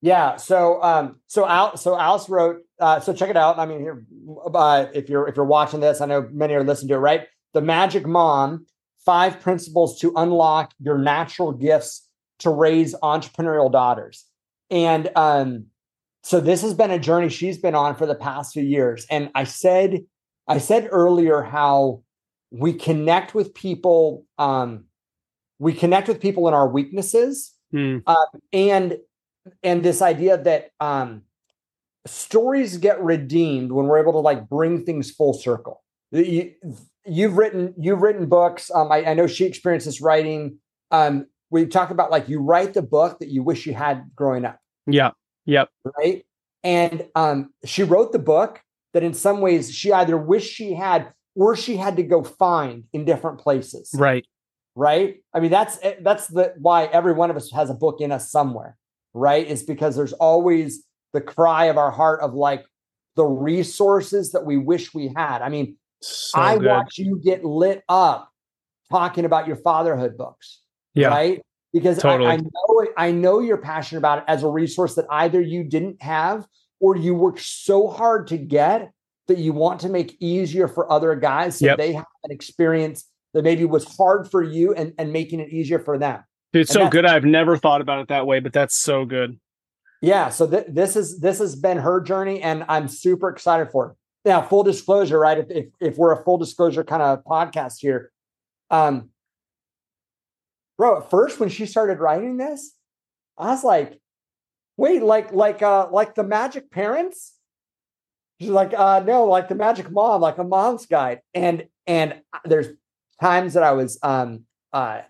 [0.00, 0.36] Yeah.
[0.36, 2.62] So, um, so Al, so Alice wrote.
[2.80, 3.58] Uh, so check it out.
[3.58, 4.04] I mean, here,
[4.52, 6.98] uh, if you're if you're watching this, I know many are listening to it.
[6.98, 8.66] Right, the Magic Mom:
[9.04, 12.08] Five Principles to Unlock Your Natural Gifts
[12.40, 14.24] to Raise Entrepreneurial Daughters.
[14.70, 15.66] And um,
[16.22, 19.06] so this has been a journey she's been on for the past few years.
[19.10, 20.04] And I said,
[20.48, 22.02] I said earlier how
[22.50, 24.24] we connect with people.
[24.38, 24.84] Um,
[25.58, 28.02] we connect with people in our weaknesses, mm.
[28.06, 28.98] uh, and
[29.62, 31.22] and this idea that um,
[32.06, 35.82] stories get redeemed when we're able to like bring things full circle.
[36.10, 36.54] You,
[37.18, 38.70] have written you've written books.
[38.74, 40.58] Um, I, I, know she experiences writing.
[40.90, 44.44] Um, we talk about like you write the book that you wish you had growing
[44.44, 44.58] up.
[44.86, 45.10] Yeah.
[45.46, 45.68] Yep.
[45.98, 46.24] Right.
[46.62, 48.62] And um, she wrote the book
[48.94, 52.84] that in some ways she either wished she had or she had to go find
[52.92, 53.90] in different places.
[53.94, 54.24] Right.
[54.76, 55.16] Right.
[55.32, 58.10] I mean, that's eh, that's the why every one of us has a book in
[58.10, 58.76] us somewhere.
[59.12, 59.46] Right.
[59.46, 62.64] Is because there's always the cry of our heart of like
[63.14, 65.42] the resources that we wish we had.
[65.42, 66.66] I mean, so I good.
[66.66, 68.30] watch you get lit up
[68.90, 70.60] talking about your fatherhood books.
[70.94, 71.08] Yeah.
[71.08, 71.42] Right
[71.74, 72.30] because totally.
[72.30, 75.64] I, I, know I know you're passionate about it as a resource that either you
[75.64, 76.46] didn't have
[76.80, 78.92] or you worked so hard to get
[79.26, 81.78] that you want to make easier for other guys so yep.
[81.78, 83.04] they have an experience
[83.34, 86.24] that maybe was hard for you and, and making it easier for them.
[86.52, 87.04] It's so good.
[87.04, 89.38] I've never thought about it that way, but that's so good.
[90.00, 90.28] Yeah.
[90.30, 93.96] So th- this is this has been her journey, and I'm super excited for it.
[94.24, 95.38] Now, full disclosure, right?
[95.38, 98.12] If if, if we're a full disclosure kind of podcast here,
[98.70, 99.10] um,
[100.78, 102.72] bro, at first when she started writing this,
[103.36, 104.00] I was like,
[104.76, 107.34] wait, like, like, uh, like the magic parents?
[108.40, 111.20] She's like, uh, no, like the magic mom, like a mom's guide.
[111.32, 112.68] And, and there's
[113.20, 115.02] times that I was, um, uh,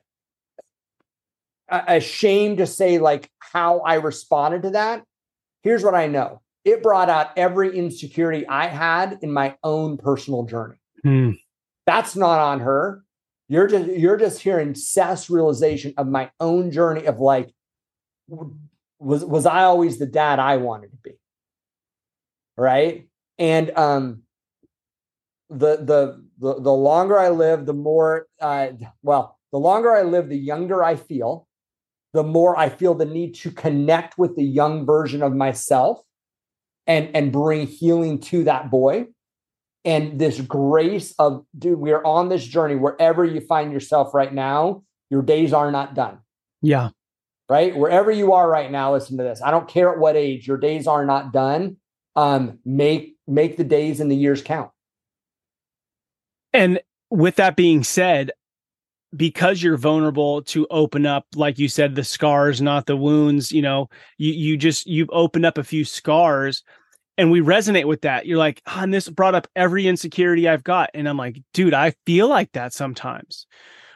[1.69, 5.05] ashamed to say like how I responded to that.
[5.63, 6.43] Here's what I know.
[6.65, 10.77] It brought out every insecurity I had in my own personal journey.
[11.03, 11.31] Hmm.
[11.87, 13.03] That's not on her.
[13.49, 17.53] You're just you're just hearing Seth's realization of my own journey of like,
[18.99, 21.19] was was I always the dad I wanted to be?
[22.57, 23.09] Right.
[23.39, 24.23] And um
[25.51, 28.69] the the the, the longer I live, the more uh
[29.03, 31.47] well, the longer I live, the younger I feel,
[32.13, 36.01] the more I feel the need to connect with the young version of myself
[36.87, 39.07] and and bring healing to that boy.
[39.85, 42.77] And this grace of dude we are on this journey.
[42.77, 46.19] Wherever you find yourself right now your days are not done.
[46.63, 46.89] Yeah.
[47.49, 47.77] Right?
[47.77, 49.43] Wherever you are right now listen to this.
[49.43, 51.77] I don't care at what age your days are not done.
[52.17, 54.71] Um make make the days and the years count
[56.55, 56.81] and
[57.11, 58.31] with that being said
[59.15, 63.63] because you're vulnerable to open up like you said the scars not the wounds you
[63.63, 63.89] know
[64.19, 66.65] you you just you've opened up a few scars
[67.17, 68.27] and we resonate with that.
[68.27, 70.91] You're like, oh, and this brought up every insecurity I've got.
[70.95, 73.47] And I'm like, dude, I feel like that sometimes.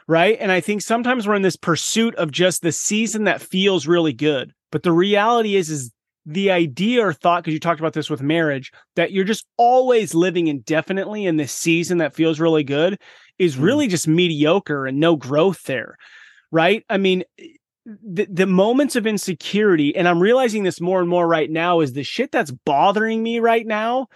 [0.09, 0.37] right?
[0.41, 4.11] And I think sometimes we're in this pursuit of just the season that feels really
[4.13, 4.53] good.
[4.71, 5.91] But the reality is, is
[6.29, 10.13] the idea or thought, because you talked about this with marriage, that you're just always
[10.13, 12.99] living indefinitely in this season that feels really good
[13.39, 13.63] is mm.
[13.63, 15.97] really just mediocre and no growth there.
[16.51, 16.85] Right.
[16.87, 17.23] I mean,
[17.85, 21.93] the, the moments of insecurity, and I'm realizing this more and more right now, is
[21.93, 24.07] the shit that's bothering me right now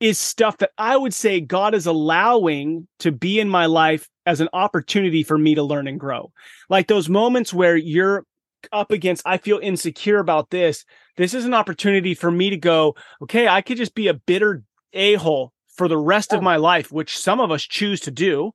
[0.00, 4.40] is stuff that I would say God is allowing to be in my life as
[4.40, 6.32] an opportunity for me to learn and grow.
[6.70, 8.24] Like those moments where you're
[8.72, 10.86] up against, I feel insecure about this.
[11.16, 14.62] This is an opportunity for me to go, okay, I could just be a bitter
[14.92, 18.52] a hole for the rest of my life, which some of us choose to do.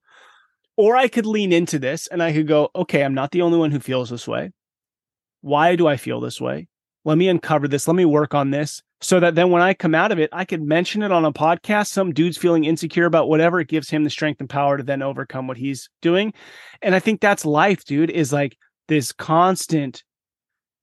[0.77, 3.57] Or I could lean into this and I could go, okay, I'm not the only
[3.57, 4.51] one who feels this way.
[5.41, 6.67] Why do I feel this way?
[7.03, 7.87] Let me uncover this.
[7.87, 10.45] Let me work on this so that then when I come out of it, I
[10.45, 11.87] could mention it on a podcast.
[11.87, 13.59] Some dude's feeling insecure about whatever.
[13.59, 16.33] It gives him the strength and power to then overcome what he's doing.
[16.81, 18.57] And I think that's life, dude, is like
[18.87, 20.03] this constant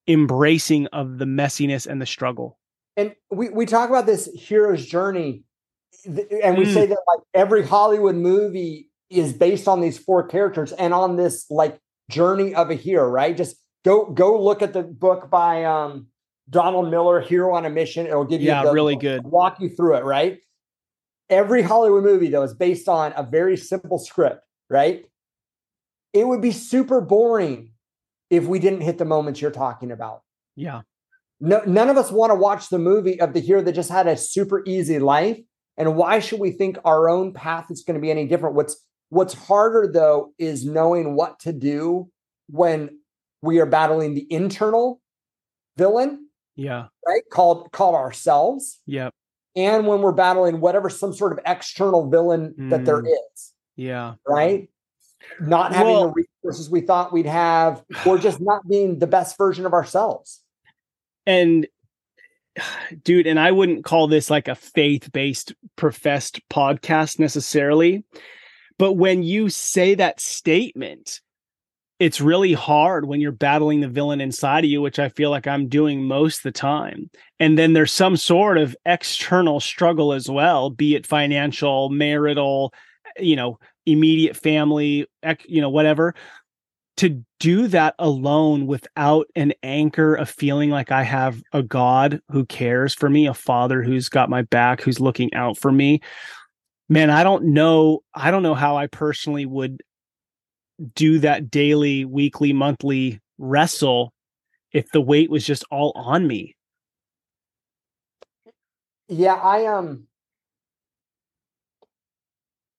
[0.08, 2.58] embracing of the messiness and the struggle.
[2.96, 5.44] And we, we talk about this hero's journey,
[6.06, 6.72] and we mm.
[6.72, 11.46] say that like every Hollywood movie is based on these four characters and on this
[11.50, 11.78] like
[12.10, 13.36] journey of a hero, right?
[13.36, 16.06] Just go go look at the book by um
[16.48, 18.06] Donald Miller, Hero on a Mission.
[18.06, 19.24] It'll give you yeah, the, really good.
[19.24, 20.38] Walk you through it, right?
[21.28, 24.40] Every Hollywood movie though is based on a very simple script,
[24.70, 25.04] right?
[26.12, 27.72] It would be super boring
[28.30, 30.22] if we didn't hit the moments you're talking about.
[30.56, 30.82] Yeah.
[31.40, 34.06] No, none of us want to watch the movie of the hero that just had
[34.06, 35.38] a super easy life.
[35.76, 38.56] And why should we think our own path is going to be any different?
[38.56, 42.10] What's what's harder though is knowing what to do
[42.48, 42.98] when
[43.42, 45.00] we are battling the internal
[45.76, 46.28] villain.
[46.56, 46.86] Yeah.
[47.06, 47.22] Right.
[47.30, 48.80] Called called ourselves.
[48.86, 49.12] Yep.
[49.54, 52.70] And when we're battling whatever some sort of external villain mm.
[52.70, 53.06] that there is.
[53.06, 53.34] mm.
[53.34, 53.52] is.
[53.76, 54.14] Yeah.
[54.26, 54.70] Right
[55.40, 59.36] not having well, the resources we thought we'd have, or just not being the best
[59.38, 60.42] version of ourselves.
[61.26, 61.66] And
[63.02, 68.04] dude, and I wouldn't call this like a faith based professed podcast necessarily.
[68.78, 71.20] But when you say that statement,
[71.98, 75.46] it's really hard when you're battling the villain inside of you, which I feel like
[75.46, 77.10] I'm doing most of the time.
[77.40, 82.74] And then there's some sort of external struggle as well, be it financial, marital,
[83.18, 85.06] you know, immediate family,
[85.46, 86.14] you know, whatever.
[86.98, 92.46] To do that alone without an anchor of feeling like I have a God who
[92.46, 96.00] cares for me, a father who's got my back, who's looking out for me.
[96.88, 98.00] Man, I don't know.
[98.14, 99.82] I don't know how I personally would
[100.94, 104.12] do that daily, weekly, monthly wrestle
[104.72, 106.56] if the weight was just all on me.
[109.08, 110.06] Yeah, I um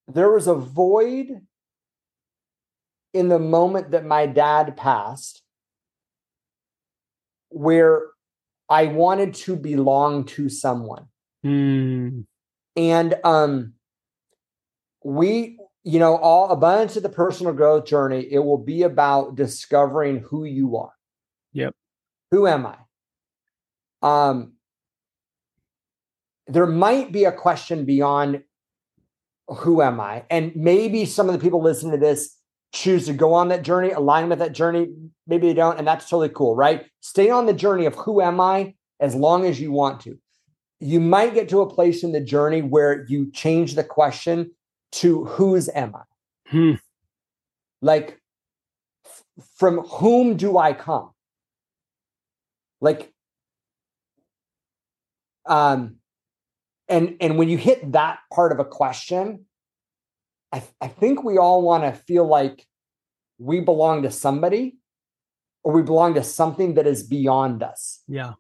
[0.08, 1.42] there was a void
[3.14, 5.42] in the moment that my dad passed
[7.50, 8.08] where
[8.70, 11.08] I wanted to belong to someone.
[11.46, 12.26] Mm.
[12.76, 13.74] And um
[15.04, 20.20] we you know all abundance of the personal growth journey it will be about discovering
[20.20, 20.94] who you are.
[21.54, 21.74] Yep.
[22.32, 22.78] Who am I?
[24.02, 24.54] Um
[26.48, 28.44] there might be a question beyond
[29.48, 30.24] who am I?
[30.30, 32.36] And maybe some of the people listening to this
[32.74, 34.90] choose to go on that journey, align with that journey.
[35.26, 36.86] Maybe they don't, and that's totally cool, right?
[37.00, 40.18] Stay on the journey of who am I as long as you want to.
[40.80, 44.52] You might get to a place in the journey where you change the question
[44.94, 46.02] to whose am I?
[46.50, 46.74] Hmm.
[47.82, 48.20] Like,
[49.06, 49.24] f-
[49.56, 51.12] from whom do I come?
[52.80, 53.12] Like,
[55.46, 55.97] um,
[56.90, 59.46] and and when you hit that part of a question
[60.52, 62.66] i, I think we all want to feel like
[63.40, 64.78] we belong to somebody
[65.68, 68.02] or we belong to something that is beyond us.
[68.08, 68.34] Yeah,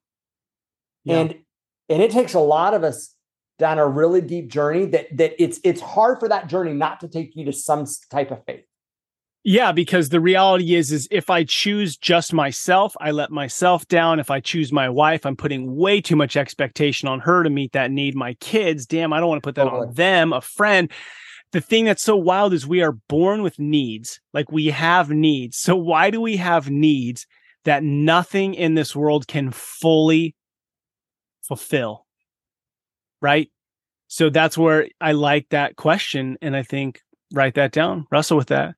[1.04, 1.18] yeah.
[1.18, 1.36] and
[1.90, 3.14] and it takes a lot of us
[3.60, 7.10] down a really deep journey that that it's it's hard for that journey not to
[7.10, 8.64] take you to some type of faith
[9.50, 14.20] yeah, because the reality is is if I choose just myself, I let myself down.
[14.20, 17.72] If I choose my wife, I'm putting way too much expectation on her to meet
[17.72, 18.14] that need.
[18.14, 20.92] My kids, damn, I don't want to put that on them, a friend.
[21.54, 24.20] The thing that's so wild is we are born with needs.
[24.34, 25.58] Like we have needs.
[25.58, 27.26] So why do we have needs
[27.64, 30.36] that nothing in this world can fully
[31.44, 32.06] fulfill?
[33.22, 33.50] Right?
[34.10, 37.00] So that's where I like that question and I think
[37.34, 38.76] write that down, wrestle with that.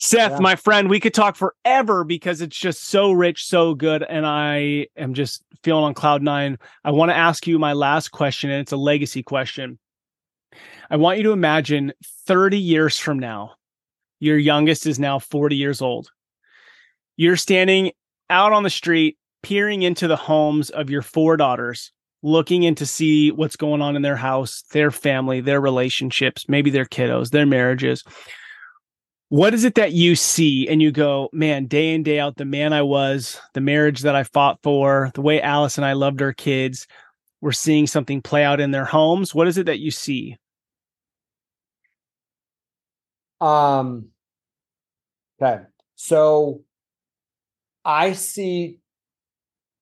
[0.00, 0.38] Seth, yeah.
[0.38, 4.02] my friend, we could talk forever because it's just so rich, so good.
[4.02, 6.58] And I am just feeling on cloud nine.
[6.84, 9.78] I want to ask you my last question, and it's a legacy question.
[10.90, 11.92] I want you to imagine
[12.26, 13.54] 30 years from now,
[14.20, 16.10] Your youngest is now 40 years old.
[17.16, 17.92] You're standing
[18.30, 21.92] out on the street, peering into the homes of your four daughters,
[22.24, 26.70] looking in to see what's going on in their house, their family, their relationships, maybe
[26.70, 28.02] their kiddos, their marriages.
[29.28, 32.46] What is it that you see and you go, man, day in, day out, the
[32.46, 36.22] man I was, the marriage that I fought for, the way Alice and I loved
[36.22, 36.86] our kids,
[37.42, 39.34] we're seeing something play out in their homes.
[39.34, 40.38] What is it that you see?
[43.38, 44.08] Um,
[45.42, 45.64] okay.
[45.96, 46.62] So
[47.84, 48.78] I see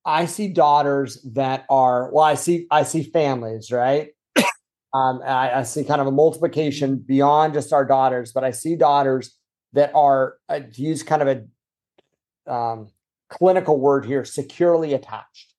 [0.05, 4.09] I see daughters that are well, I see I see families, right?
[4.93, 8.75] um, I, I, see kind of a multiplication beyond just our daughters, but I see
[8.75, 9.37] daughters
[9.71, 11.27] that are uh, to use kind of
[12.47, 12.89] a um,
[13.29, 15.53] clinical word here, securely attached.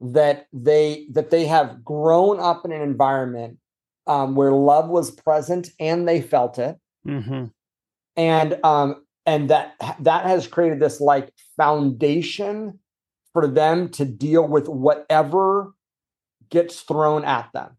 [0.00, 3.58] That they that they have grown up in an environment
[4.06, 6.76] um, where love was present and they felt it,
[7.06, 7.44] mm-hmm.
[8.16, 12.80] and um, and that that has created this like foundation
[13.34, 15.74] for them to deal with whatever
[16.48, 17.76] gets thrown at them.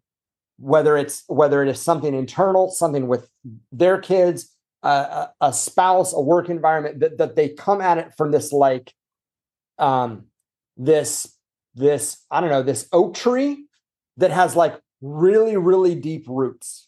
[0.59, 3.27] Whether it's whether it is something internal something with
[3.71, 8.31] their kids a, a spouse a work environment that, that they come at it from
[8.31, 8.93] this like
[9.79, 10.27] um
[10.77, 11.35] this
[11.73, 13.65] this i don't know this oak tree
[14.15, 16.87] that has like really really deep roots.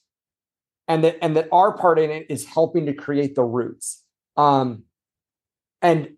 [0.88, 4.04] And that and that our part in it is helping to create the roots.
[4.36, 4.84] Um
[5.82, 6.16] and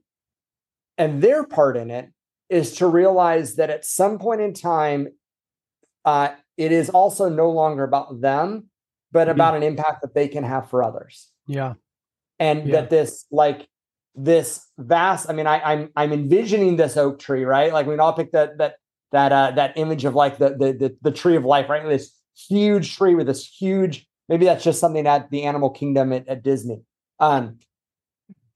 [0.97, 2.11] and their part in it
[2.49, 5.09] is to realize that at some point in time,
[6.05, 8.69] uh, it is also no longer about them,
[9.11, 9.31] but mm-hmm.
[9.31, 11.29] about an impact that they can have for others.
[11.47, 11.73] Yeah.
[12.39, 12.81] And yeah.
[12.81, 13.67] that this like
[14.15, 17.71] this vast, I mean, I, I'm I'm envisioning this oak tree, right?
[17.71, 18.75] Like we all pick that that
[19.11, 21.87] that uh that image of like the the the, the tree of life, right?
[21.87, 22.13] This
[22.47, 26.43] huge tree with this huge, maybe that's just something at the animal kingdom at, at
[26.43, 26.81] Disney.
[27.19, 27.59] Um,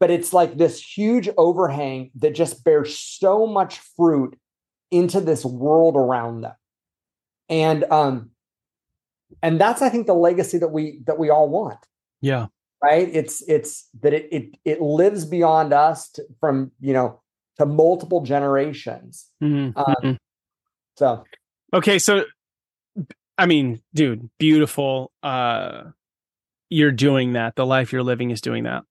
[0.03, 4.37] but it's like this huge overhang that just bears so much fruit
[4.91, 6.55] into this world around them.
[7.47, 8.31] And um
[9.41, 11.79] and that's i think the legacy that we that we all want.
[12.19, 12.47] Yeah.
[12.81, 13.07] Right?
[13.13, 17.21] It's it's that it it, it lives beyond us to, from you know
[17.57, 19.29] to multiple generations.
[19.41, 19.79] Mm-hmm.
[19.79, 20.13] Um, mm-hmm.
[20.97, 21.23] so.
[21.73, 22.25] Okay so
[23.37, 25.83] i mean dude beautiful uh
[26.69, 27.55] you're doing that.
[27.55, 28.83] The life you're living is doing that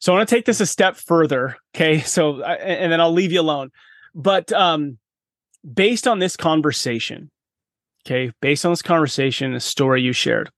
[0.00, 1.56] so I want to take this a step further.
[1.74, 2.00] Okay.
[2.00, 3.70] So, and then I'll leave you alone.
[4.14, 4.98] But um,
[5.72, 7.30] based on this conversation,
[8.04, 10.50] okay, based on this conversation, the story you shared,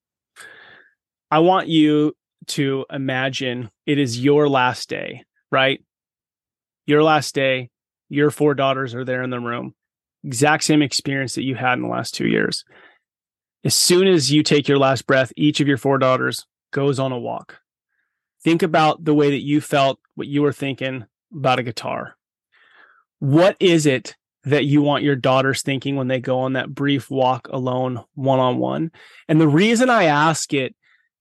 [1.31, 2.15] I want you
[2.49, 5.85] to imagine it is your last day, right?
[6.87, 7.71] Your last day,
[8.09, 9.75] your four daughters are there in the room.
[10.25, 12.65] Exact same experience that you had in the last two years.
[13.65, 17.13] As soon as you take your last breath, each of your four daughters goes on
[17.13, 17.59] a walk
[18.45, 22.17] think about the way that you felt, what you were thinking about a guitar.
[23.19, 27.11] What is it that you want your daughters thinking when they go on that brief
[27.11, 28.91] walk alone, one on one?
[29.29, 30.75] And the reason I ask it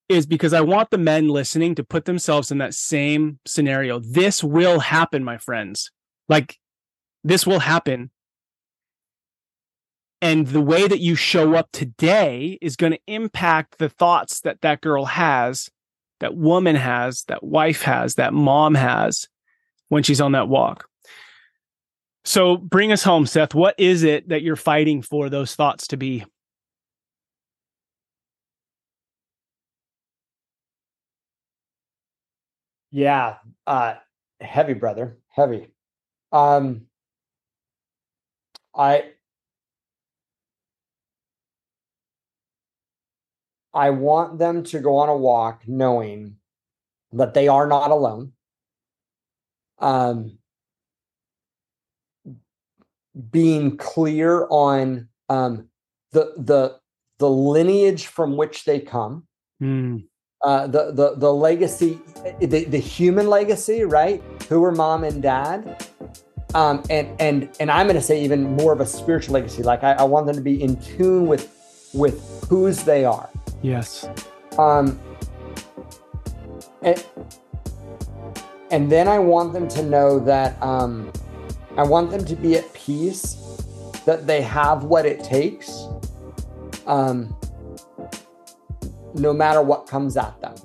[0.10, 4.00] is because I want the men listening to put themselves in that same scenario.
[4.00, 5.92] This will happen, my friends.
[6.28, 6.58] Like,
[7.24, 8.12] this will happen.
[10.22, 14.62] And the way that you show up today is going to impact the thoughts that
[14.62, 15.70] that girl has
[16.22, 19.28] that woman has, that wife has, that mom has
[19.90, 20.88] when she's on that walk.
[22.24, 23.54] So bring us home, Seth.
[23.54, 26.24] What is it that you're fighting for those thoughts to be?
[32.92, 33.96] Yeah, uh
[34.40, 35.68] heavy brother, heavy.
[36.32, 36.88] Um
[38.76, 39.12] I
[43.74, 46.36] I want them to go on a walk knowing
[47.14, 48.34] that they are not alone.
[49.80, 50.38] Um,
[53.32, 55.70] being clear on um,
[56.12, 56.80] the the
[57.20, 59.28] the lineage from which they come,
[59.62, 60.04] mm.
[60.44, 62.00] uh, the the the legacy,
[62.40, 64.22] the the human legacy, right?
[64.50, 65.88] Who are mom and dad,
[66.54, 69.64] um, and and and I'm going to say even more of a spiritual legacy.
[69.64, 71.50] Like I, I want them to be in tune with
[71.94, 73.31] with whose they are.
[73.62, 74.10] Yes.
[74.58, 75.00] Um,
[76.82, 77.06] and,
[78.72, 81.12] and then I want them to know that um,
[81.78, 83.36] I want them to be at peace,
[84.06, 85.88] that they have what it takes,
[86.88, 87.36] um,
[89.14, 90.56] no matter what comes at them,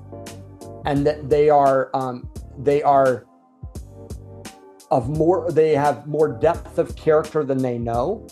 [0.85, 2.29] and that they are um,
[2.59, 3.27] they are
[4.91, 8.27] of more they have more depth of character than they know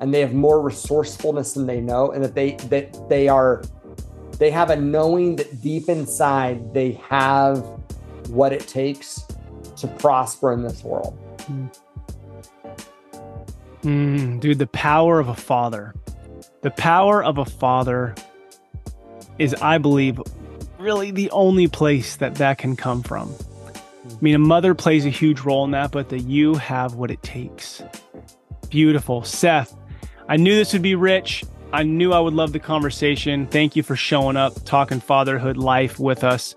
[0.00, 3.62] and they have more resourcefulness than they know and that they that they are
[4.42, 7.58] they have a knowing that deep inside they have
[8.26, 9.24] what it takes
[9.76, 11.16] to prosper in this world.
[13.82, 15.94] Mm, dude, the power of a father.
[16.62, 18.16] The power of a father
[19.38, 20.20] is, I believe,
[20.76, 23.32] really the only place that that can come from.
[24.04, 27.12] I mean, a mother plays a huge role in that, but that you have what
[27.12, 27.80] it takes.
[28.70, 29.22] Beautiful.
[29.22, 29.72] Seth,
[30.28, 31.44] I knew this would be rich.
[31.72, 33.46] I knew I would love the conversation.
[33.46, 36.54] Thank you for showing up, talking fatherhood life with us.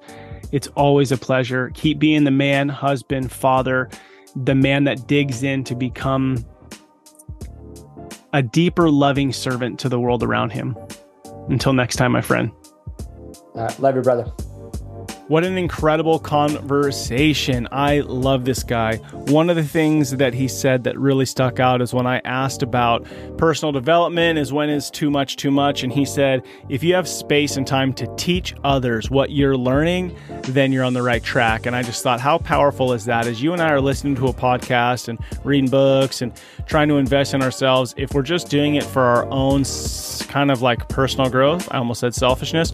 [0.51, 1.71] It's always a pleasure.
[1.73, 3.89] Keep being the man, husband, father,
[4.35, 6.45] the man that digs in to become
[8.33, 10.75] a deeper, loving servant to the world around him.
[11.47, 12.51] Until next time, my friend.
[13.55, 14.31] Uh, love you, brother.
[15.27, 17.67] What an incredible conversation.
[17.71, 18.97] I love this guy.
[19.11, 22.61] One of the things that he said that really stuck out is when I asked
[22.61, 26.93] about personal development is when is too much too much and he said if you
[26.93, 31.23] have space and time to teach others what you're learning, then you're on the right
[31.23, 31.65] track.
[31.65, 34.27] And I just thought how powerful is that as you and I are listening to
[34.27, 38.75] a podcast and reading books and trying to invest in ourselves, if we're just doing
[38.75, 39.63] it for our own
[40.27, 42.73] kind of like personal growth, I almost said selfishness,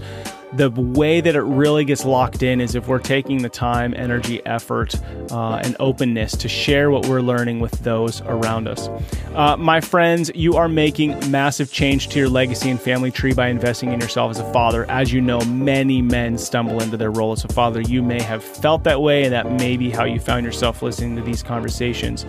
[0.53, 4.45] the way that it really gets locked in is if we're taking the time, energy,
[4.45, 4.93] effort,
[5.31, 8.89] uh, and openness to share what we're learning with those around us.
[9.33, 13.47] Uh, my friends, you are making massive change to your legacy and family tree by
[13.47, 14.89] investing in yourself as a father.
[14.89, 17.81] As you know, many men stumble into their role as a father.
[17.81, 21.15] You may have felt that way, and that may be how you found yourself listening
[21.15, 22.25] to these conversations.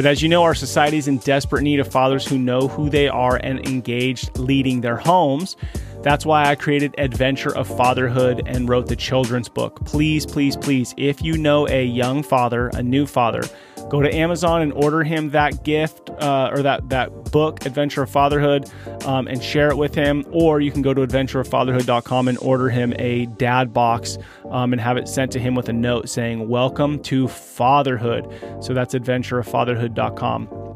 [0.00, 2.88] But as you know, our society is in desperate need of fathers who know who
[2.88, 5.58] they are and engaged leading their homes.
[6.00, 9.84] That's why I created Adventure of Fatherhood and wrote the children's book.
[9.84, 13.42] Please, please, please, if you know a young father, a new father,
[13.90, 18.10] go to Amazon and order him that gift uh, or that that book, Adventure of
[18.10, 18.70] Fatherhood,
[19.04, 20.24] um, and share it with him.
[20.30, 24.16] Or you can go to adventureoffatherhood.com and order him a dad box
[24.50, 28.26] um, and have it sent to him with a note saying "Welcome to Fatherhood."
[28.60, 30.69] So that's adventureoffatherhood.com.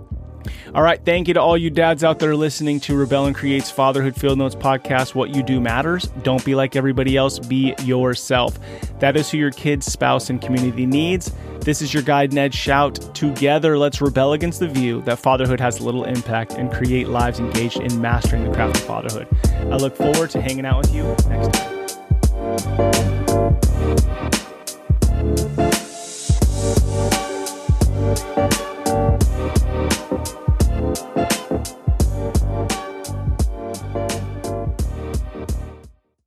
[0.75, 1.01] All right.
[1.05, 4.39] Thank you to all you dads out there listening to Rebel and Creates Fatherhood Field
[4.39, 5.15] Notes podcast.
[5.15, 6.05] What you do matters.
[6.23, 8.59] Don't be like everybody else, be yourself.
[8.99, 11.33] That is who your kids, spouse, and community needs.
[11.61, 13.15] This is your guide, Ned Schaut.
[13.15, 17.81] Together, let's rebel against the view that fatherhood has little impact and create lives engaged
[17.81, 19.29] in mastering the craft of fatherhood.
[19.45, 21.75] I look forward to hanging out with you next time.